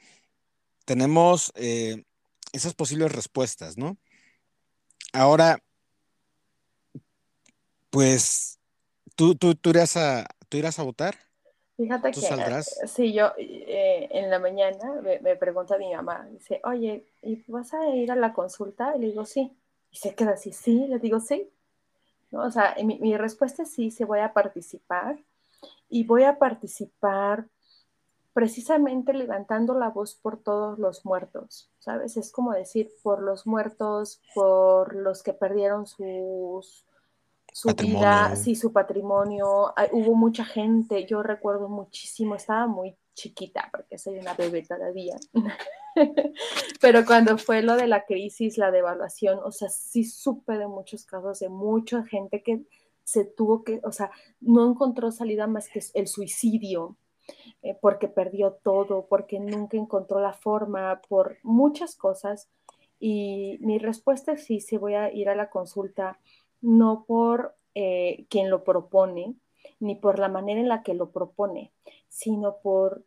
tenemos 0.85 1.53
eh, 1.55 2.05
esas 2.53 2.75
posibles 2.75 3.13
respuestas, 3.13 3.77
¿no? 3.77 3.97
Ahora, 5.13 5.63
pues, 7.95 8.59
¿tú, 9.15 9.37
tú, 9.37 9.55
tú, 9.55 9.71
irás, 9.71 9.97
a, 9.97 10.27
¿tú 10.49 10.57
irás 10.57 10.81
a 10.81 10.83
votar? 10.83 11.15
Fíjate 11.77 12.11
que 12.11 12.21
saldrás? 12.21 12.81
sí, 12.87 13.13
yo 13.13 13.33
eh, 13.39 14.09
en 14.11 14.31
la 14.31 14.41
mañana 14.41 15.01
me, 15.01 15.37
pregunta 15.37 15.79
mi 15.79 15.95
mamá, 15.95 16.27
dice, 16.33 16.61
oye, 16.65 17.07
¿y 17.23 17.43
vas 17.47 17.73
a 17.73 17.89
ir 17.91 18.11
a 18.11 18.17
la 18.17 18.33
consulta? 18.33 18.95
Y 18.97 19.01
le 19.01 19.07
digo, 19.07 19.25
sí. 19.25 19.57
Y 19.93 19.97
se 19.97 20.15
queda 20.17 20.33
así, 20.33 20.53
sí, 20.53 20.87
le 20.89 20.99
digo, 20.99 21.21
sí. 21.21 21.49
¿No? 22.33 22.43
O 22.43 22.51
sea, 22.51 22.75
mi, 22.83 22.99
mi 22.99 23.17
respuesta 23.17 23.63
es 23.63 23.71
sí, 23.71 23.93
sí 23.93 24.03
voy 24.03 24.19
a 24.19 24.33
participar. 24.33 25.21
Y 25.89 26.03
voy 26.05 26.25
a 26.25 26.39
participar 26.39 27.47
precisamente 28.33 29.13
levantando 29.13 29.79
la 29.79 29.91
voz 29.91 30.17
por 30.17 30.43
todos 30.43 30.81
los 30.81 31.05
muertos, 31.05 31.71
¿sabes? 31.79 32.17
Es 32.17 32.33
como 32.33 32.53
decir, 32.53 32.91
por 33.05 33.23
los 33.23 33.47
muertos, 33.47 34.21
por 34.35 34.97
los 34.97 35.23
que 35.23 35.33
perdieron 35.33 35.87
sus, 35.87 36.85
su 37.55 37.69
vida, 37.69 38.35
sí, 38.35 38.57
su 38.57 38.73
patrimonio. 38.73 39.73
hubo 39.93 40.17
mucha 40.17 40.45
gente, 40.45 41.07
yo 41.07 41.23
recuerdo 41.23 41.69
muchísimo, 41.69 42.35
estaba 42.35 42.67
muy 42.67 42.97
chiquita 43.15 43.69
porque 43.71 43.97
soy 43.97 44.19
una 44.19 44.35
bebé 44.35 44.65
todavía. 44.65 45.15
Pero 46.81 47.05
cuando 47.07 47.39
fue 47.39 47.63
lo 47.63 47.77
de 47.77 47.87
la 47.87 48.07
crisis, 48.07 48.59
la 48.59 48.73
devaluación, 48.73 49.39
o 49.45 49.53
sea, 49.53 49.69
sí 49.69 50.03
supe 50.03 50.59
de 50.59 50.67
muchos 50.67 51.05
casos 51.05 51.39
de 51.39 51.49
mucha 51.49 52.03
gente 52.03 52.43
que 52.43 52.65
se 53.05 53.25
tuvo 53.25 53.63
que, 53.63 53.81
o 53.85 53.93
sea, 53.93 54.11
no 54.41 54.69
encontró 54.69 55.13
salida 55.13 55.47
más 55.47 55.69
que 55.69 55.81
el 55.95 56.09
suicidio, 56.09 56.97
eh, 57.63 57.79
porque 57.81 58.09
perdió 58.09 58.55
todo, 58.65 59.07
porque 59.07 59.39
nunca 59.39 59.77
encontró 59.77 60.19
la 60.19 60.33
forma, 60.33 61.01
por 61.09 61.39
muchas 61.45 61.95
cosas. 61.95 62.49
Y 62.99 63.59
mi 63.61 63.79
respuesta 63.79 64.33
es 64.33 64.45
sí, 64.45 64.59
sí 64.59 64.77
voy 64.77 64.95
a 64.95 65.13
ir 65.13 65.29
a 65.29 65.37
la 65.37 65.51
consulta, 65.51 66.19
no 66.65 67.05
por 67.07 67.55
eh, 67.75 68.25
quien 68.31 68.49
lo 68.49 68.65
propone, 68.65 69.35
ni 69.81 69.97
por 69.97 70.19
la 70.19 70.29
manera 70.29 70.61
en 70.61 70.69
la 70.69 70.83
que 70.83 70.95
lo 70.95 71.11
propone, 71.11 71.73
sino 72.09 72.57
por, 72.63 73.05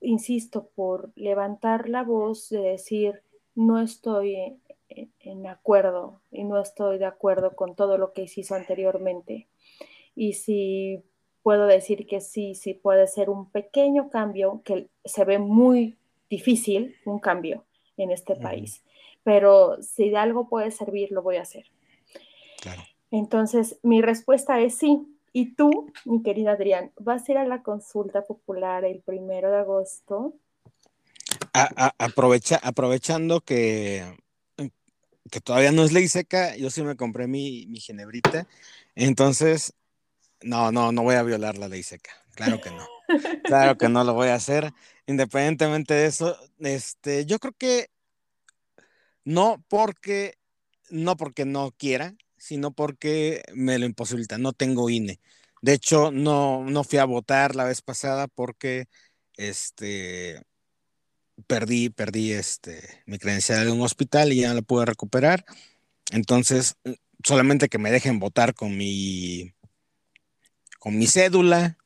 insisto, 0.00 0.70
por 0.74 1.12
levantar 1.14 1.88
la 1.88 2.02
voz 2.02 2.48
de 2.48 2.60
decir, 2.60 3.22
no 3.54 3.78
estoy 3.80 4.58
en 4.88 5.46
acuerdo 5.46 6.22
y 6.30 6.44
no 6.44 6.58
estoy 6.60 6.98
de 6.98 7.04
acuerdo 7.04 7.54
con 7.54 7.74
todo 7.74 7.98
lo 7.98 8.12
que 8.14 8.26
hizo 8.34 8.54
anteriormente. 8.54 9.48
Y 10.14 10.32
si 10.32 11.04
puedo 11.42 11.66
decir 11.66 12.06
que 12.06 12.22
sí, 12.22 12.54
sí 12.54 12.72
puede 12.72 13.06
ser 13.06 13.28
un 13.28 13.50
pequeño 13.50 14.08
cambio 14.08 14.62
que 14.64 14.88
se 15.04 15.24
ve 15.24 15.38
muy 15.38 15.98
difícil, 16.30 16.96
un 17.04 17.18
cambio 17.18 17.64
en 17.98 18.12
este 18.12 18.34
país. 18.36 18.82
Pero 19.24 19.82
si 19.82 20.08
de 20.08 20.16
algo 20.16 20.48
puede 20.48 20.70
servir, 20.70 21.10
lo 21.12 21.22
voy 21.22 21.36
a 21.36 21.42
hacer. 21.42 21.66
Entonces, 23.10 23.78
mi 23.82 24.02
respuesta 24.02 24.60
es 24.60 24.76
sí. 24.76 25.14
Y 25.32 25.54
tú, 25.54 25.92
mi 26.04 26.22
querida 26.22 26.52
Adrián, 26.52 26.90
¿vas 26.98 27.28
a 27.28 27.32
ir 27.32 27.38
a 27.38 27.46
la 27.46 27.62
consulta 27.62 28.22
popular 28.22 28.84
el 28.84 29.00
primero 29.00 29.50
de 29.50 29.58
agosto? 29.58 30.34
aprovecha, 31.52 32.58
aprovechando 32.62 33.40
que, 33.40 34.04
que 35.30 35.40
todavía 35.40 35.72
no 35.72 35.84
es 35.84 35.92
ley 35.92 36.08
seca, 36.08 36.56
yo 36.56 36.70
sí 36.70 36.82
me 36.82 36.96
compré 36.96 37.26
mi, 37.26 37.66
mi 37.66 37.80
ginebrita. 37.80 38.46
Entonces, 38.94 39.74
no, 40.42 40.72
no, 40.72 40.92
no 40.92 41.02
voy 41.02 41.16
a 41.16 41.22
violar 41.22 41.58
la 41.58 41.68
ley 41.68 41.82
seca. 41.82 42.10
Claro 42.34 42.60
que 42.60 42.70
no. 42.70 42.86
Claro 43.44 43.76
que 43.76 43.88
no 43.88 44.04
lo 44.04 44.14
voy 44.14 44.28
a 44.28 44.34
hacer. 44.34 44.72
Independientemente 45.06 45.94
de 45.94 46.06
eso, 46.06 46.36
este, 46.60 47.26
yo 47.26 47.38
creo 47.38 47.54
que 47.56 47.90
no 49.24 49.64
porque, 49.68 50.38
no 50.90 51.16
porque 51.16 51.44
no 51.44 51.72
quiera, 51.72 52.14
sino 52.38 52.72
porque 52.72 53.42
me 53.54 53.78
lo 53.78 53.86
imposibilita. 53.86 54.38
No 54.38 54.52
tengo 54.52 54.90
INE. 54.90 55.20
De 55.62 55.72
hecho, 55.72 56.10
no, 56.10 56.64
no 56.64 56.84
fui 56.84 56.98
a 56.98 57.04
votar 57.04 57.56
la 57.56 57.64
vez 57.64 57.82
pasada 57.82 58.28
porque 58.28 58.86
este 59.36 60.42
perdí, 61.46 61.90
perdí 61.90 62.32
este 62.32 63.02
mi 63.06 63.18
credencial 63.18 63.64
de 63.64 63.72
un 63.72 63.82
hospital 63.82 64.32
y 64.32 64.40
ya 64.40 64.48
no 64.48 64.54
la 64.54 64.62
pude 64.62 64.86
recuperar. 64.86 65.44
Entonces, 66.10 66.76
solamente 67.24 67.68
que 67.68 67.78
me 67.78 67.90
dejen 67.90 68.18
votar 68.18 68.54
con 68.54 68.76
mi 68.76 69.52
con 70.78 70.96
mi 70.96 71.06
cédula, 71.06 71.76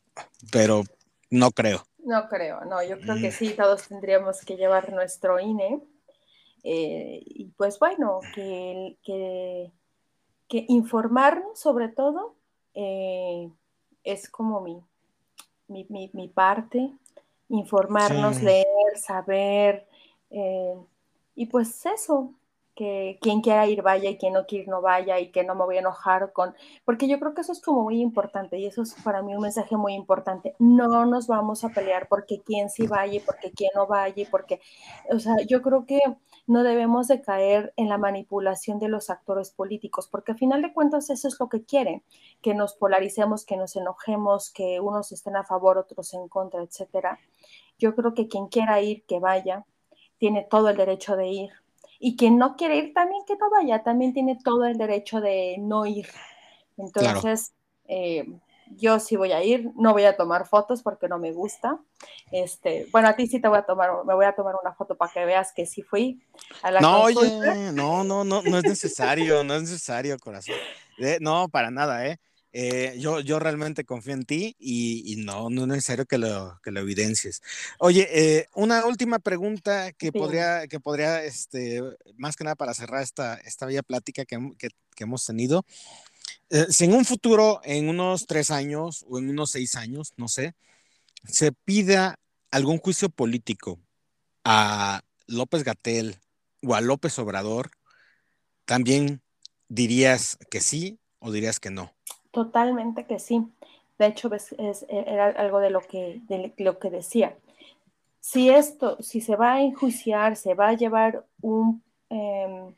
pero 0.51 0.85
no 1.31 1.51
creo. 1.51 1.87
No 2.05 2.29
creo, 2.29 2.65
no, 2.65 2.83
yo 2.83 2.99
creo 2.99 3.15
que 3.17 3.29
mm. 3.29 3.33
sí, 3.33 3.51
todos 3.51 3.89
tendríamos 3.89 4.41
que 4.41 4.57
llevar 4.57 4.93
nuestro 4.93 5.39
INE. 5.41 5.81
Eh, 6.65 7.23
y 7.25 7.47
pues 7.57 7.79
bueno, 7.79 8.21
que, 8.35 8.97
que, 9.05 9.73
informarnos 10.69 11.59
sobre 11.59 11.89
todo 11.89 12.35
eh, 12.75 13.51
es 14.05 14.29
como 14.29 14.61
mi, 14.61 14.83
mi, 15.69 16.11
mi, 16.13 16.29
parte, 16.29 16.93
informarnos, 17.49 18.43
leer, 18.43 18.67
saber, 18.97 19.87
eh, 20.31 20.75
y 21.35 21.47
pues 21.47 21.87
eso, 21.87 22.33
que 22.75 23.19
quien 23.21 23.43
quiera 23.43 23.67
ir 23.67 23.83
vaya 23.83 24.11
y 24.11 24.17
quien 24.17 24.33
no 24.33 24.47
quiere 24.47 24.65
ir 24.65 24.71
no 24.71 24.81
vaya 24.81 25.21
y 25.21 25.31
que 25.31 25.45
no 25.45 25.55
me 25.55 25.65
voy 25.65 25.77
a 25.77 25.81
enojar 25.81 26.33
con, 26.33 26.55
porque 26.85 27.07
yo 27.07 27.19
creo 27.19 27.35
que 27.35 27.43
eso 27.43 27.53
es 27.53 27.61
como 27.61 27.83
muy 27.83 28.01
importante 28.01 28.59
y 28.59 28.67
eso 28.67 28.83
es 28.83 28.95
para 29.05 29.23
mí 29.23 29.35
un 29.35 29.43
mensaje 29.43 29.77
muy 29.77 29.95
importante. 29.95 30.55
No 30.59 31.05
nos 31.07 31.27
vamos 31.27 31.65
a 31.65 31.69
pelear 31.69 32.09
porque 32.09 32.41
quien 32.41 32.71
sí 32.71 32.87
vaya 32.87 33.15
y 33.15 33.21
porque 33.21 33.51
quien 33.53 33.71
no 33.75 33.87
vaya 33.87 34.23
y 34.23 34.27
porque, 34.27 34.61
o 35.11 35.19
sea, 35.19 35.37
yo 35.47 35.61
creo 35.63 35.85
que 35.87 36.01
no 36.47 36.63
debemos 36.65 37.09
de 37.09 37.21
caer 37.21 37.73
en 37.77 37.89
la 37.89 37.99
manipulación 37.99 38.79
de 38.79 38.89
los 38.89 39.11
actores 39.11 39.51
políticos, 39.51 40.09
porque 40.11 40.33
al 40.33 40.39
final 40.39 40.63
de 40.63 40.73
cuentas 40.73 41.11
eso 41.11 41.29
es 41.29 41.39
lo 41.39 41.49
que 41.49 41.65
quieren, 41.65 42.03
que 42.41 42.55
nos 42.55 42.75
polaricemos, 42.75 43.45
que 43.45 43.57
nos 43.57 43.77
enojemos, 43.77 44.51
que 44.51 44.81
unos 44.81 45.13
estén 45.13 45.37
a 45.37 45.45
favor, 45.45 45.79
otros 45.79 46.15
en 46.15 46.29
contra, 46.29 46.63
etcétera. 46.63 47.19
Yo 47.79 47.95
creo 47.95 48.15
que 48.15 48.29
quien 48.29 48.49
quiera 48.49 48.81
ir, 48.81 49.05
que 49.05 49.21
vaya, 49.21 49.65
tiene 50.19 50.47
todo 50.49 50.69
el 50.69 50.77
derecho 50.77 51.17
de 51.17 51.29
ir 51.29 51.51
y 52.05 52.17
quien 52.17 52.37
no 52.37 52.57
quiere 52.57 52.79
ir 52.79 52.95
también 52.95 53.23
que 53.25 53.37
no 53.37 53.49
vaya, 53.49 53.85
también 53.85 54.13
tiene 54.13 54.37
todo 54.43 54.65
el 54.65 54.77
derecho 54.77 55.21
de 55.21 55.57
no 55.61 55.87
ir. 55.87 56.09
Entonces, 56.77 57.55
eh, 57.87 58.27
yo 58.77 59.01
sí 59.01 59.17
voy 59.17 59.33
a 59.33 59.43
ir, 59.43 59.71
no 59.77 59.93
voy 59.93 60.05
a 60.05 60.17
tomar 60.17 60.47
fotos 60.47 60.83
porque 60.83 61.09
no 61.09 61.19
me 61.19 61.33
gusta. 61.33 61.79
Este, 62.31 62.87
bueno, 62.93 63.09
a 63.09 63.17
ti 63.17 63.27
sí 63.27 63.41
te 63.41 63.49
voy 63.49 63.59
a 63.59 63.63
tomar, 63.63 63.91
me 64.07 64.15
voy 64.15 64.25
a 64.25 64.35
tomar 64.35 64.55
una 64.63 64.75
foto 64.75 64.97
para 64.97 65.13
que 65.13 65.25
veas 65.25 65.53
que 65.53 65.67
sí 65.67 65.83
fui 65.83 66.23
a 66.63 66.71
la 66.71 66.81
No, 66.81 67.03
oye, 67.03 67.73
no, 67.73 68.05
no, 68.05 68.25
no, 68.25 68.43
no 68.43 68.59
es 68.59 68.65
necesario, 68.65 69.45
no 69.45 69.55
es 69.55 69.63
necesario, 69.63 70.19
corazón. 70.19 70.57
no, 71.21 71.49
para 71.49 71.71
nada, 71.71 72.07
¿eh? 72.07 72.19
Eh, 72.55 72.97
yo, 72.99 73.21
yo 73.21 73.39
realmente 73.39 73.85
confío 73.85 74.13
en 74.13 74.25
ti 74.25 74.55
y, 74.59 75.17
no, 75.25 75.49
no 75.49 75.63
es 75.63 75.69
necesario 75.69 76.05
que 76.05 76.19
lo, 76.19 76.61
que 76.63 76.71
lo 76.71 76.81
evidencies. 76.81 77.41
Oye, 77.79 78.09
eh, 78.13 78.49
una 78.55 78.85
última 78.85 79.19
pregunta 79.19 79.93
que 79.93 80.13
podría, 80.13 80.67
que 80.69 80.79
podría 80.79 81.25
este, 81.25 81.81
más 82.17 82.37
que 82.37 82.45
nada 82.45 82.55
para 82.55 82.75
cerrar 82.75 83.03
esta, 83.03 83.37
esta 83.37 83.65
bella 83.65 83.83
plática 83.83 84.25
que, 84.27 84.37
hemos 84.99 85.27
tenido. 85.27 85.65
Eh, 86.55 86.67
si 86.69 86.85
en 86.85 86.93
un 86.93 87.07
futuro, 87.07 87.63
en 87.65 87.89
unos 87.89 88.27
tres 88.27 88.51
años 88.51 89.07
o 89.09 89.19
en 89.19 89.31
unos 89.31 89.53
seis 89.53 89.75
años, 89.75 90.13
no 90.19 90.29
sé, 90.29 90.55
se 91.25 91.51
pida 91.51 92.19
algún 92.51 92.77
juicio 92.77 93.09
político 93.09 93.79
a 94.45 95.01
López 95.27 95.65
Gatel 95.65 96.17
o 96.63 96.75
a 96.75 96.83
López 96.83 97.19
Obrador, 97.19 97.71
¿también 98.67 99.23
dirías 99.71 100.37
que 100.51 100.61
sí 100.61 100.99
o 101.21 101.33
dirías 101.33 101.59
que 101.59 101.71
no? 101.71 101.91
Totalmente 102.33 103.07
que 103.07 103.19
sí. 103.19 103.47
De 103.99 104.09
hecho, 104.09 104.31
es, 104.35 104.85
era 104.91 105.29
algo 105.29 105.59
de 105.59 105.71
lo 105.71 105.81
que, 105.81 106.21
lo 106.59 106.79
que 106.79 106.91
decía. 106.91 107.35
Si 108.21 108.51
esto, 108.51 108.99
si 109.01 109.23
se 109.23 109.37
va 109.37 109.55
a 109.55 109.63
enjuiciar, 109.63 110.37
se 110.37 110.53
va 110.53 110.69
a 110.69 110.75
llevar 110.75 111.25
un, 111.41 111.83
em, 112.11 112.75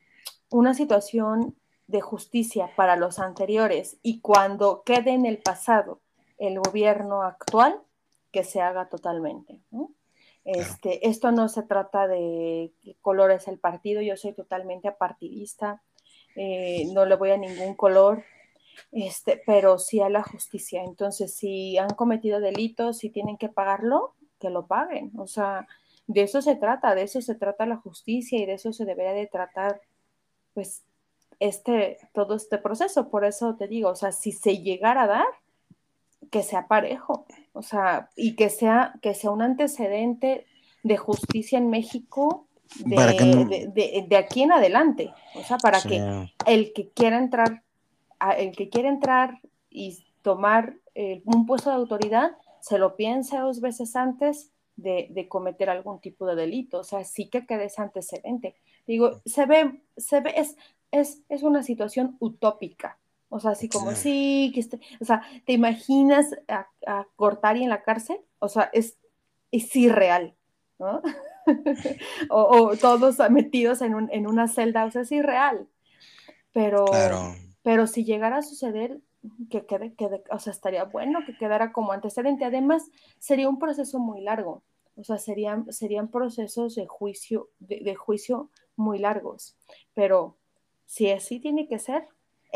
una 0.51 0.75
situación 0.75 1.57
de 1.87 2.01
justicia 2.01 2.71
para 2.77 2.97
los 2.97 3.19
anteriores 3.19 3.99
y 4.03 4.21
cuando 4.21 4.83
quede 4.85 5.13
en 5.13 5.27
el 5.27 5.39
pasado 5.39 6.01
el 6.39 6.59
gobierno 6.59 7.23
actual, 7.23 7.81
que 8.33 8.43
se 8.43 8.61
haga 8.61 8.89
totalmente. 8.89 9.61
Este, 10.45 11.09
Esto 11.09 11.31
no 11.31 11.49
se 11.49 11.63
trata 11.63 12.09
de 12.09 12.73
colores 13.01 13.47
el 13.49 13.59
partido, 13.59 14.03
yo 14.03 14.17
soy 14.17 14.33
totalmente 14.33 14.89
apartidista, 14.89 15.83
eh, 16.37 16.85
no 16.93 17.07
le 17.07 17.15
voy 17.17 17.31
a 17.31 17.37
ningún 17.37 17.75
color, 17.75 18.25
este, 18.91 19.41
pero 19.47 19.79
sí 19.79 20.01
a 20.01 20.09
la 20.09 20.23
justicia. 20.23 20.83
Entonces, 20.83 21.35
si 21.35 21.79
han 21.79 21.91
cometido 21.91 22.41
delitos, 22.41 22.99
si 22.99 23.11
tienen 23.11 23.39
que 23.39 23.49
pagarlo, 23.49 24.15
que 24.41 24.51
lo 24.51 24.67
paguen. 24.67 25.13
O 25.17 25.27
sea, 25.27 25.67
de 26.07 26.23
eso 26.23 26.43
se 26.43 26.57
trata, 26.57 26.95
de 26.95 27.03
eso 27.03 27.23
se 27.23 27.35
trata 27.35 27.67
la 27.67 27.77
justicia 27.77 28.39
y 28.39 28.47
de 28.47 28.55
eso 28.55 28.73
se 28.73 28.85
debería 28.85 29.13
de 29.13 29.27
tratar, 29.27 29.81
pues, 30.53 30.83
este, 31.49 31.99
todo 32.13 32.35
este 32.35 32.59
proceso. 32.59 33.09
Por 33.09 33.25
eso 33.25 33.57
te 33.57 33.69
digo, 33.69 33.91
o 33.91 33.97
sea, 33.97 34.13
si 34.13 34.33
se 34.33 34.59
llegara 34.59 35.03
a 35.03 35.07
dar, 35.07 35.27
que 36.31 36.43
sea 36.43 36.67
parejo, 36.67 37.27
o 37.53 37.63
sea, 37.63 38.09
y 38.17 38.35
que 38.35 38.51
sea, 38.51 38.95
que 39.03 39.15
sea 39.15 39.31
un 39.31 39.43
antecedente 39.43 40.47
de 40.83 40.97
justicia 40.97 41.59
en 41.59 41.71
México 41.71 42.47
de, 42.77 44.05
de, 44.09 44.17
aquí 44.17 44.43
en 44.43 44.53
adelante, 44.53 45.13
o 45.35 45.45
sea, 45.45 45.59
para 45.59 45.81
que 45.81 46.03
el 46.47 46.73
que 46.73 46.89
quiera 46.91 47.19
entrar 47.19 47.63
el 48.39 48.53
que 48.57 48.69
quiere 48.69 48.89
entrar 48.89 49.41
y 49.71 50.05
tomar 50.23 50.77
eh, 50.95 51.23
un 51.27 51.47
puesto 51.47 51.71
de 51.71 51.77
autoridad 51.77 52.33
se 52.61 52.79
lo 52.79 52.97
piensa 52.97 53.41
dos 53.41 53.61
veces 53.61 53.95
antes 53.97 54.51
de, 54.77 55.27
cometer 55.29 55.71
algún 55.71 56.01
tipo 56.01 56.27
de 56.27 56.35
delito. 56.35 56.81
O 56.81 56.85
sea, 56.85 57.05
sí 57.05 57.29
que 57.29 57.47
quede 57.47 57.67
ese 57.67 57.83
antecedente. 57.83 58.57
Digo, 58.87 59.21
se 59.25 59.47
ve, 59.47 59.83
se 59.97 60.21
ve, 60.21 60.33
es, 60.37 60.57
es, 61.01 61.23
es 61.29 61.43
una 61.43 61.63
situación 61.63 62.17
utópica. 62.21 62.99
O 63.29 63.41
sea, 63.41 63.53
así 63.53 63.69
como, 63.69 63.93
sí, 63.93 64.53
que 64.55 64.61
este, 64.61 64.81
o 65.01 65.05
sea, 65.05 65.23
¿te 65.45 65.53
imaginas 65.53 66.27
a, 66.47 66.69
a 66.87 67.07
Cortari 67.17 67.65
en 67.65 67.71
la 67.71 67.83
cárcel? 67.83 68.19
O 68.39 68.49
sea, 68.49 68.71
es, 68.73 68.97
es 69.51 69.75
irreal, 69.75 70.37
¿no? 70.79 71.03
o, 72.31 72.77
todos 72.77 73.19
metidos 73.31 73.83
en, 73.83 73.95
una 74.27 74.49
celda, 74.49 74.85
o 74.85 74.91
sea, 74.91 75.03
es 75.03 75.13
irreal. 75.13 75.69
Pero, 76.53 76.85
pero 77.63 77.87
si 77.87 78.05
llegara 78.05 78.39
a 78.39 78.43
suceder, 78.43 79.01
que 79.51 79.65
quede, 79.67 79.95
o 80.31 80.39
sea, 80.39 80.53
estaría 80.53 80.85
bueno 80.85 81.21
que 81.27 81.37
quedara 81.37 81.73
como 81.73 81.93
antecedente. 81.93 82.45
Además, 82.45 82.85
sería 83.19 83.49
un 83.49 83.59
proceso 83.59 83.99
muy 83.99 84.21
largo, 84.21 84.63
o 84.97 85.05
sea, 85.05 85.19
serían, 85.19 85.73
serían 85.73 86.09
procesos 86.09 86.75
de 86.77 86.87
juicio, 86.87 87.49
de, 87.59 87.95
juicio 87.95 88.51
muy 88.77 88.99
largos. 88.99 89.57
Pero 89.95 90.37
si 90.87 91.11
así 91.11 91.41
tiene 91.41 91.69
que 91.69 91.79
ser, 91.79 92.09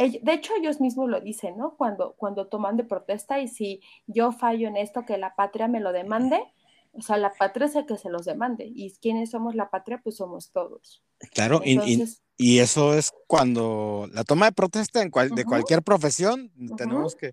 de 0.07 0.33
hecho, 0.33 0.53
ellos 0.57 0.81
mismos 0.81 1.09
lo 1.09 1.21
dicen, 1.21 1.59
¿no? 1.59 1.77
Cuando, 1.77 2.15
cuando 2.17 2.47
toman 2.47 2.77
de 2.77 2.85
protesta 2.85 3.41
y 3.41 3.49
si 3.49 3.81
yo 4.07 4.31
fallo 4.31 4.69
en 4.69 4.77
esto, 4.77 5.05
que 5.05 5.19
la 5.19 5.35
patria 5.35 5.67
me 5.67 5.81
lo 5.81 5.93
demande, 5.93 6.41
o 6.93 7.03
sea, 7.03 7.17
la 7.17 7.33
patria 7.33 7.67
es 7.67 7.75
el 7.75 7.85
que 7.85 7.99
se 7.99 8.09
los 8.09 8.25
demande. 8.25 8.71
¿Y 8.73 8.95
quiénes 9.01 9.31
somos 9.31 9.57
la 9.57 9.71
patria? 9.71 10.01
Pues 10.03 10.17
somos 10.17 10.53
todos. 10.53 11.03
Claro, 11.33 11.61
y, 11.65 12.59
eso 12.61 12.95
es 12.95 13.13
cuando 13.27 14.09
la 14.13 14.23
toma 14.23 14.47
de 14.47 14.53
protesta 14.53 15.03
en 15.03 15.11
de 15.11 15.45
cualquier 15.45 15.83
profesión, 15.83 16.53
tenemos 16.77 17.17
que, 17.17 17.33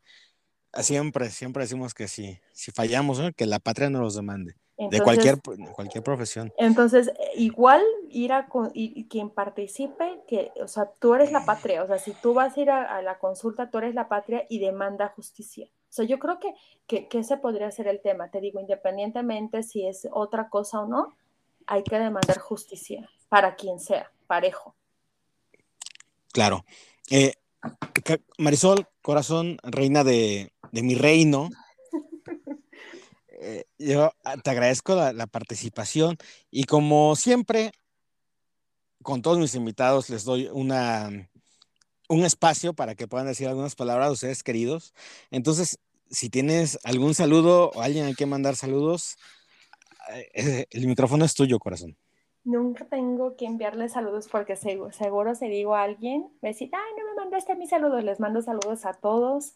siempre, 0.81 1.29
siempre 1.29 1.63
decimos 1.63 1.93
que 1.93 2.07
si, 2.07 2.39
si 2.53 2.71
fallamos, 2.71 3.21
que 3.35 3.45
la 3.45 3.59
patria 3.59 3.91
no 3.91 4.01
los 4.01 4.15
demande 4.15 4.55
de 4.77 5.01
cualquier, 5.01 5.41
cualquier 5.73 6.03
profesión. 6.03 6.53
Entonces, 6.57 7.11
igual 7.35 7.81
ir 8.09 8.33
a 8.33 8.47
y, 8.73 9.05
quien 9.05 9.29
participe, 9.29 10.21
que, 10.27 10.51
o 10.61 10.67
sea, 10.67 10.91
tú 10.99 11.13
eres 11.13 11.31
la 11.31 11.45
patria, 11.45 11.83
o 11.83 11.87
sea, 11.87 11.97
si 11.97 12.11
tú 12.13 12.33
vas 12.33 12.57
a 12.57 12.61
ir 12.61 12.69
a, 12.69 13.01
la 13.01 13.17
consulta, 13.17 13.69
tú 13.69 13.77
eres 13.77 13.95
la 13.95 14.07
patria 14.09 14.45
y 14.49 14.59
demanda 14.59 15.13
justicia. 15.15 15.67
O 15.67 15.93
sea, 15.95 16.05
yo 16.05 16.19
creo 16.19 16.39
que, 16.39 16.53
que, 16.87 17.07
que, 17.07 17.19
ese 17.19 17.37
podría 17.37 17.71
ser 17.71 17.87
el 17.87 18.01
tema, 18.01 18.29
te 18.29 18.41
digo, 18.41 18.59
independientemente 18.59 19.63
si 19.63 19.87
es 19.87 20.07
otra 20.11 20.49
cosa 20.49 20.81
o 20.81 20.87
no, 20.87 21.15
hay 21.67 21.83
que 21.83 21.97
demandar 21.97 22.39
justicia 22.39 23.09
para 23.29 23.55
quien 23.55 23.79
sea, 23.79 24.11
parejo. 24.27 24.75
Claro. 26.33 26.65
Eh, 27.09 27.33
Marisol, 28.37 28.87
corazón, 29.01 29.57
reina 29.63 30.03
de, 30.03 30.51
de 30.71 30.83
mi 30.83 30.95
reino, 30.95 31.49
eh, 33.45 33.65
yo 33.77 34.11
ah, 34.23 34.37
te 34.37 34.49
agradezco 34.49 34.95
la, 34.95 35.27
participación 35.27 36.17
y 36.49 36.63
como 36.63 37.15
siempre, 37.15 37.71
con 39.03 39.21
todos 39.21 39.37
mis 39.37 39.53
invitados 39.53 40.09
les 40.09 40.23
doy 40.23 40.49
una, 40.51 41.29
un 42.09 42.25
espacio 42.25 42.73
para 42.73 42.95
que 42.95 43.07
puedan 43.07 43.27
decir 43.27 43.47
algunas 43.47 43.75
palabras 43.75 44.07
a 44.07 44.11
ustedes 44.13 44.41
queridos. 44.41 44.95
Entonces, 45.29 45.77
si 46.09 46.31
tienes 46.31 46.79
algún 46.83 47.13
saludo 47.13 47.69
o 47.75 47.81
alguien 47.81 48.07
a 48.07 48.15
quien 48.15 48.29
mandar 48.29 48.55
saludos, 48.55 49.15
eh, 50.33 50.65
el 50.71 50.87
micrófono 50.87 51.23
es 51.23 51.35
tuyo, 51.35 51.59
corazón. 51.59 51.95
Nunca 52.43 52.85
tengo 52.85 53.35
que 53.35 53.45
enviarles 53.45 53.91
saludos 53.91 54.27
porque 54.27 54.55
seguro, 54.55 54.91
seguro 54.91 55.35
si 55.35 55.49
digo 55.49 55.75
a 55.75 55.83
alguien, 55.83 56.31
me 56.41 56.49
dice, 56.49 56.69
ay, 56.71 56.93
no 56.97 57.09
me 57.09 57.15
mandaste 57.15 57.55
mis 57.55 57.69
saludos, 57.69 58.03
les 58.03 58.19
mando 58.19 58.41
saludos 58.41 58.87
a 58.87 58.93
todos. 58.93 59.53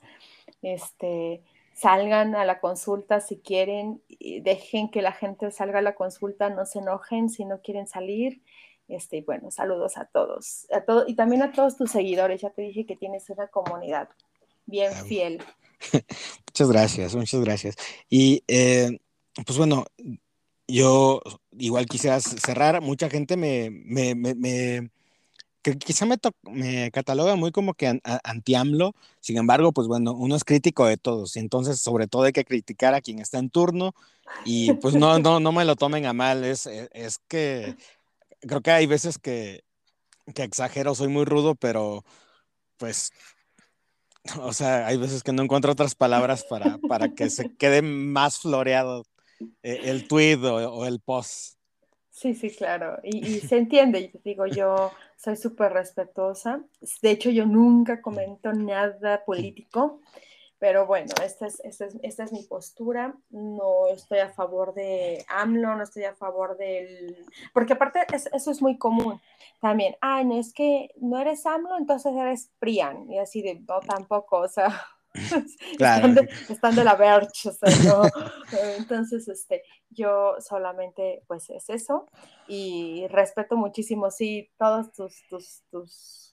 Este, 0.62 1.44
salgan 1.80 2.36
a 2.36 2.46
la 2.46 2.60
consulta 2.60 3.22
si 3.22 3.38
quieren, 3.38 4.02
dejen 4.42 4.90
que 4.90 5.02
la 5.02 5.14
gente 5.14 5.50
salga 5.52 5.80
a 5.80 5.82
la 5.82 5.96
consulta, 5.96 6.50
no 6.50 6.66
se 6.66 6.80
enojen 6.80 7.30
si 7.30 7.46
no 7.46 7.62
quieren 7.62 7.88
salir. 7.88 8.42
Este, 8.88 9.22
bueno, 9.22 9.52
saludos 9.52 9.98
a 9.98 10.06
todos, 10.06 10.68
a 10.72 10.82
todo, 10.82 11.06
y 11.08 11.16
también 11.16 11.44
a 11.44 11.52
todos 11.52 11.78
tus 11.78 11.92
seguidores. 11.92 12.42
Ya 12.42 12.50
te 12.50 12.64
dije 12.64 12.86
que 12.86 12.96
tienes 12.96 13.30
una 13.30 13.48
comunidad 13.48 14.10
bien 14.66 14.92
fiel. 15.08 15.44
Muchas 16.48 16.70
gracias, 16.70 17.16
muchas 17.16 17.40
gracias. 17.40 17.76
Y 18.10 18.44
eh, 18.48 19.00
pues 19.46 19.58
bueno, 19.58 19.86
yo 20.68 21.22
igual 21.58 21.86
quisiera 21.86 22.20
cerrar. 22.20 22.82
Mucha 22.82 23.10
gente 23.10 23.38
me, 23.38 23.70
me, 23.70 24.16
me 24.16 24.90
que 25.62 25.78
quizá 25.78 26.06
me, 26.06 26.18
me 26.44 26.92
cataloga 26.92 27.36
muy 27.36 27.52
como 27.52 27.74
que 27.74 28.00
anti-AMLO, 28.24 28.96
sin 29.20 29.38
embargo, 29.38 29.72
pues 29.72 29.88
bueno, 29.88 30.14
uno 30.14 30.36
es 30.36 30.44
crítico 30.44 30.86
de 30.86 30.98
todos, 30.98 31.36
y 31.36 31.40
entonces 31.40 31.80
sobre 31.82 32.08
todo 32.08 32.24
hay 32.24 32.32
que 32.32 32.46
criticar 32.46 32.94
a 32.94 33.02
quien 33.02 33.20
está 33.20 33.40
en 33.40 33.50
turno 33.50 33.94
y 34.46 34.74
pues 34.74 34.96
no, 34.96 35.20
no, 35.20 35.40
no 35.40 35.52
me 35.52 35.66
lo 35.66 35.76
tomen 35.76 36.06
a 36.06 36.14
mal, 36.14 36.44
es, 36.44 36.66
e, 36.66 36.90
es, 36.94 37.20
que 37.28 37.76
creo 38.42 38.62
que 38.62 38.72
hay 38.72 38.86
veces 38.86 39.18
que, 39.18 39.64
que 40.34 40.44
exagero, 40.44 40.96
soy 40.96 41.10
muy 41.10 41.26
rudo, 41.26 41.56
pero 41.56 42.06
pues, 42.78 43.12
o 44.42 44.54
sea, 44.54 44.88
hay 44.88 44.98
veces 44.98 45.24
que 45.24 45.34
no 45.34 45.44
encuentro 45.44 45.72
otras 45.72 45.96
palabras 45.96 46.46
para, 46.46 46.78
para 46.88 47.10
que 47.10 47.30
se 47.30 47.54
quede 47.58 47.82
más 47.82 48.40
floreado 48.40 49.04
eh, 49.64 49.82
el 49.86 50.08
tweet 50.08 50.38
o 50.38 50.86
el 50.86 51.00
post. 51.02 51.59
Sí, 52.20 52.34
sí, 52.34 52.54
claro. 52.54 53.00
Y, 53.02 53.22
se 53.40 53.58
entiende, 53.58 54.00
y 54.02 54.12
digo, 54.26 54.46
yo 54.46 54.92
soy 55.16 55.38
súper 55.38 55.72
respetuosa. 55.72 56.62
De 57.02 57.12
hecho, 57.12 57.30
yo 57.30 57.46
nunca 57.46 58.02
comento 58.02 58.52
nada 58.52 59.24
político, 59.24 60.02
pero 60.58 60.86
bueno, 60.86 61.14
esta 61.24 61.48
es, 61.48 61.62
esta 61.62 61.86
es, 61.86 61.96
esta 62.04 62.26
es 62.26 62.34
mi 62.34 62.44
postura. 62.44 63.16
No 63.30 63.88
estoy 63.88 64.20
a 64.20 64.32
favor 64.32 64.74
de 64.74 65.24
AMLO, 65.30 65.78
no 65.78 65.84
estoy 65.84 66.04
a 66.04 66.14
favor 66.14 66.58
del... 66.58 67.26
Porque 67.54 67.74
aparte 67.74 68.02
eso 68.12 68.52
es 68.52 68.62
muy 68.62 68.78
común 68.78 69.22
también. 69.62 69.96
Ah, 70.02 70.22
no, 70.26 70.38
es 70.38 70.54
que 70.54 70.90
no 70.98 71.20
eres 71.20 71.46
AMLO, 71.46 71.78
entonces 71.78 72.14
eres 72.14 72.52
PRIAN. 72.60 73.10
Y 73.10 73.18
así 73.18 73.42
de, 73.42 73.62
no, 73.62 73.80
tampoco, 73.80 74.40
o 74.40 74.50
sea... 74.50 74.68
Están, 76.50 76.76
de, 76.76 76.84
la 76.84 76.96
verge, 76.96 77.50
Entonces, 78.78 79.28
este, 79.28 79.64
yo 79.90 80.36
solamente, 80.40 81.24
pues 81.28 81.50
es 81.50 81.70
eso. 81.70 82.08
Y 82.48 83.08
respeto 83.08 83.58
muchísimo, 83.58 84.12
sí, 84.12 84.52
todas 84.58 84.92
tus, 84.92 85.24
tus, 85.28 85.64
tus, 85.72 86.32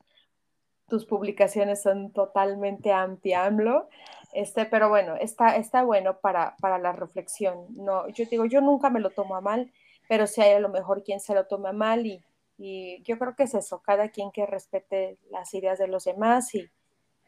tus 0.89 1.07
publicaciones 1.07 1.83
son 1.83 2.13
totalmente 2.13 2.93
anti-AMLO. 2.93 3.89
Este, 4.35 4.67
pero 4.67 4.91
bueno, 4.91 5.17
está, 5.17 5.57
está 5.57 5.83
bueno 5.83 6.19
para, 6.21 6.57
para 6.61 6.79
la 6.79 6.93
reflexión. 6.93 7.67
No, 7.71 8.09
yo 8.09 8.27
digo, 8.31 8.45
yo 8.45 8.61
nunca 8.61 8.91
me 8.91 9.01
lo 9.01 9.11
tomo 9.11 9.37
a 9.37 9.41
mal, 9.41 9.73
pero 10.09 10.27
si 10.27 10.43
hay 10.43 10.53
a 10.53 10.61
lo 10.61 10.69
mejor 10.69 11.03
quien 11.03 11.21
se 11.21 11.35
lo 11.35 11.47
tome 11.47 11.71
a 11.71 11.73
mal 11.73 12.05
y, 12.05 12.23
y 12.59 13.03
yo 13.05 13.19
creo 13.19 13.35
que 13.35 13.45
es 13.45 13.55
eso, 13.55 13.81
cada 13.81 14.11
quien 14.11 14.31
que 14.33 14.45
respete 14.45 15.19
las 15.31 15.55
ideas 15.55 15.79
de 15.79 15.89
los 15.89 16.05
demás 16.05 16.55
y, 16.55 16.69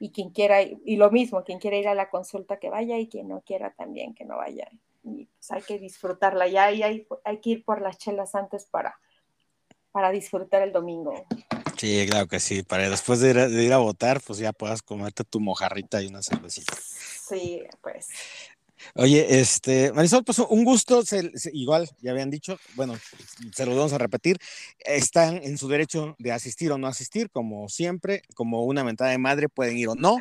y 0.00 0.10
quien 0.10 0.30
quiera, 0.30 0.62
y 0.62 0.96
lo 0.96 1.10
mismo, 1.10 1.44
quien 1.44 1.58
quiera 1.58 1.76
ir 1.76 1.88
a 1.88 1.94
la 1.94 2.10
consulta 2.10 2.58
que 2.58 2.70
vaya 2.70 2.98
y 2.98 3.08
quien 3.08 3.28
no 3.28 3.40
quiera 3.40 3.72
también 3.72 4.14
que 4.14 4.24
no 4.24 4.36
vaya. 4.36 4.68
Y 5.02 5.26
pues 5.26 5.50
hay 5.50 5.62
que 5.62 5.78
disfrutarla 5.78 6.46
ya 6.48 6.70
y 6.72 6.82
hay, 6.82 7.06
hay 7.24 7.38
que 7.38 7.50
ir 7.50 7.64
por 7.64 7.80
las 7.80 7.98
chelas 7.98 8.34
antes 8.34 8.66
para, 8.66 8.98
para 9.92 10.10
disfrutar 10.10 10.62
el 10.62 10.72
domingo. 10.72 11.26
Sí, 11.76 12.06
claro 12.08 12.26
que 12.26 12.40
sí, 12.40 12.62
para 12.62 12.90
después 12.90 13.20
de 13.20 13.30
ir, 13.30 13.38
a, 13.38 13.48
de 13.48 13.64
ir 13.64 13.72
a 13.72 13.78
votar, 13.78 14.20
pues 14.20 14.38
ya 14.38 14.52
puedas 14.52 14.82
comerte 14.82 15.24
tu 15.24 15.40
mojarrita 15.40 16.02
y 16.02 16.08
una 16.08 16.22
cervecita. 16.22 16.74
Sí, 16.76 17.62
pues. 17.80 18.08
Oye, 18.94 19.40
este, 19.40 19.92
Marisol, 19.92 20.24
pues 20.24 20.38
un 20.38 20.64
gusto, 20.64 21.02
igual, 21.52 21.88
ya 22.00 22.12
habían 22.12 22.30
dicho, 22.30 22.58
bueno, 22.74 22.98
se 23.52 23.66
lo 23.66 23.76
vamos 23.76 23.92
a 23.92 23.98
repetir, 23.98 24.38
están 24.78 25.40
en 25.42 25.58
su 25.58 25.68
derecho 25.68 26.16
de 26.18 26.32
asistir 26.32 26.72
o 26.72 26.78
no 26.78 26.86
asistir, 26.86 27.30
como 27.30 27.68
siempre, 27.68 28.22
como 28.34 28.64
una 28.64 28.84
mentada 28.84 29.10
de 29.10 29.18
madre, 29.18 29.48
pueden 29.48 29.76
ir 29.76 29.88
o 29.88 29.94
no. 29.94 30.18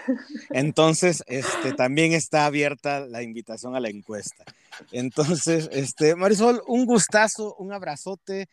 Entonces, 0.51 1.23
este, 1.27 1.73
también 1.73 2.13
está 2.13 2.45
abierta 2.45 3.01
la 3.01 3.23
invitación 3.23 3.75
a 3.75 3.79
la 3.79 3.89
encuesta. 3.89 4.43
Entonces, 4.91 5.69
este, 5.71 6.15
Marisol, 6.15 6.61
un 6.67 6.85
gustazo, 6.85 7.55
un 7.55 7.73
abrazote 7.73 8.47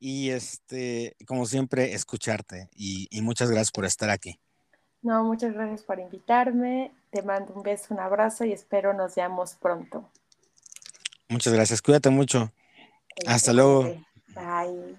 y, 0.00 0.30
este, 0.30 1.16
como 1.26 1.46
siempre, 1.46 1.94
escucharte 1.94 2.68
y 2.76 3.08
muchas 3.22 3.50
gracias 3.50 3.72
por 3.72 3.84
estar 3.84 4.10
aquí. 4.10 4.38
No, 5.02 5.24
muchas 5.24 5.54
gracias 5.54 5.82
por 5.82 5.98
invitarme. 5.98 6.92
Te 7.10 7.22
mando 7.22 7.54
un 7.54 7.62
beso, 7.62 7.94
un 7.94 8.00
abrazo 8.00 8.44
y 8.44 8.52
espero 8.52 8.92
nos 8.92 9.14
veamos 9.14 9.54
pronto. 9.54 10.04
Muchas 11.28 11.52
gracias. 11.52 11.82
Cuídate 11.82 12.10
mucho. 12.10 12.50
Hasta 13.26 13.52
luego. 13.52 13.82
Bye. 14.34 14.98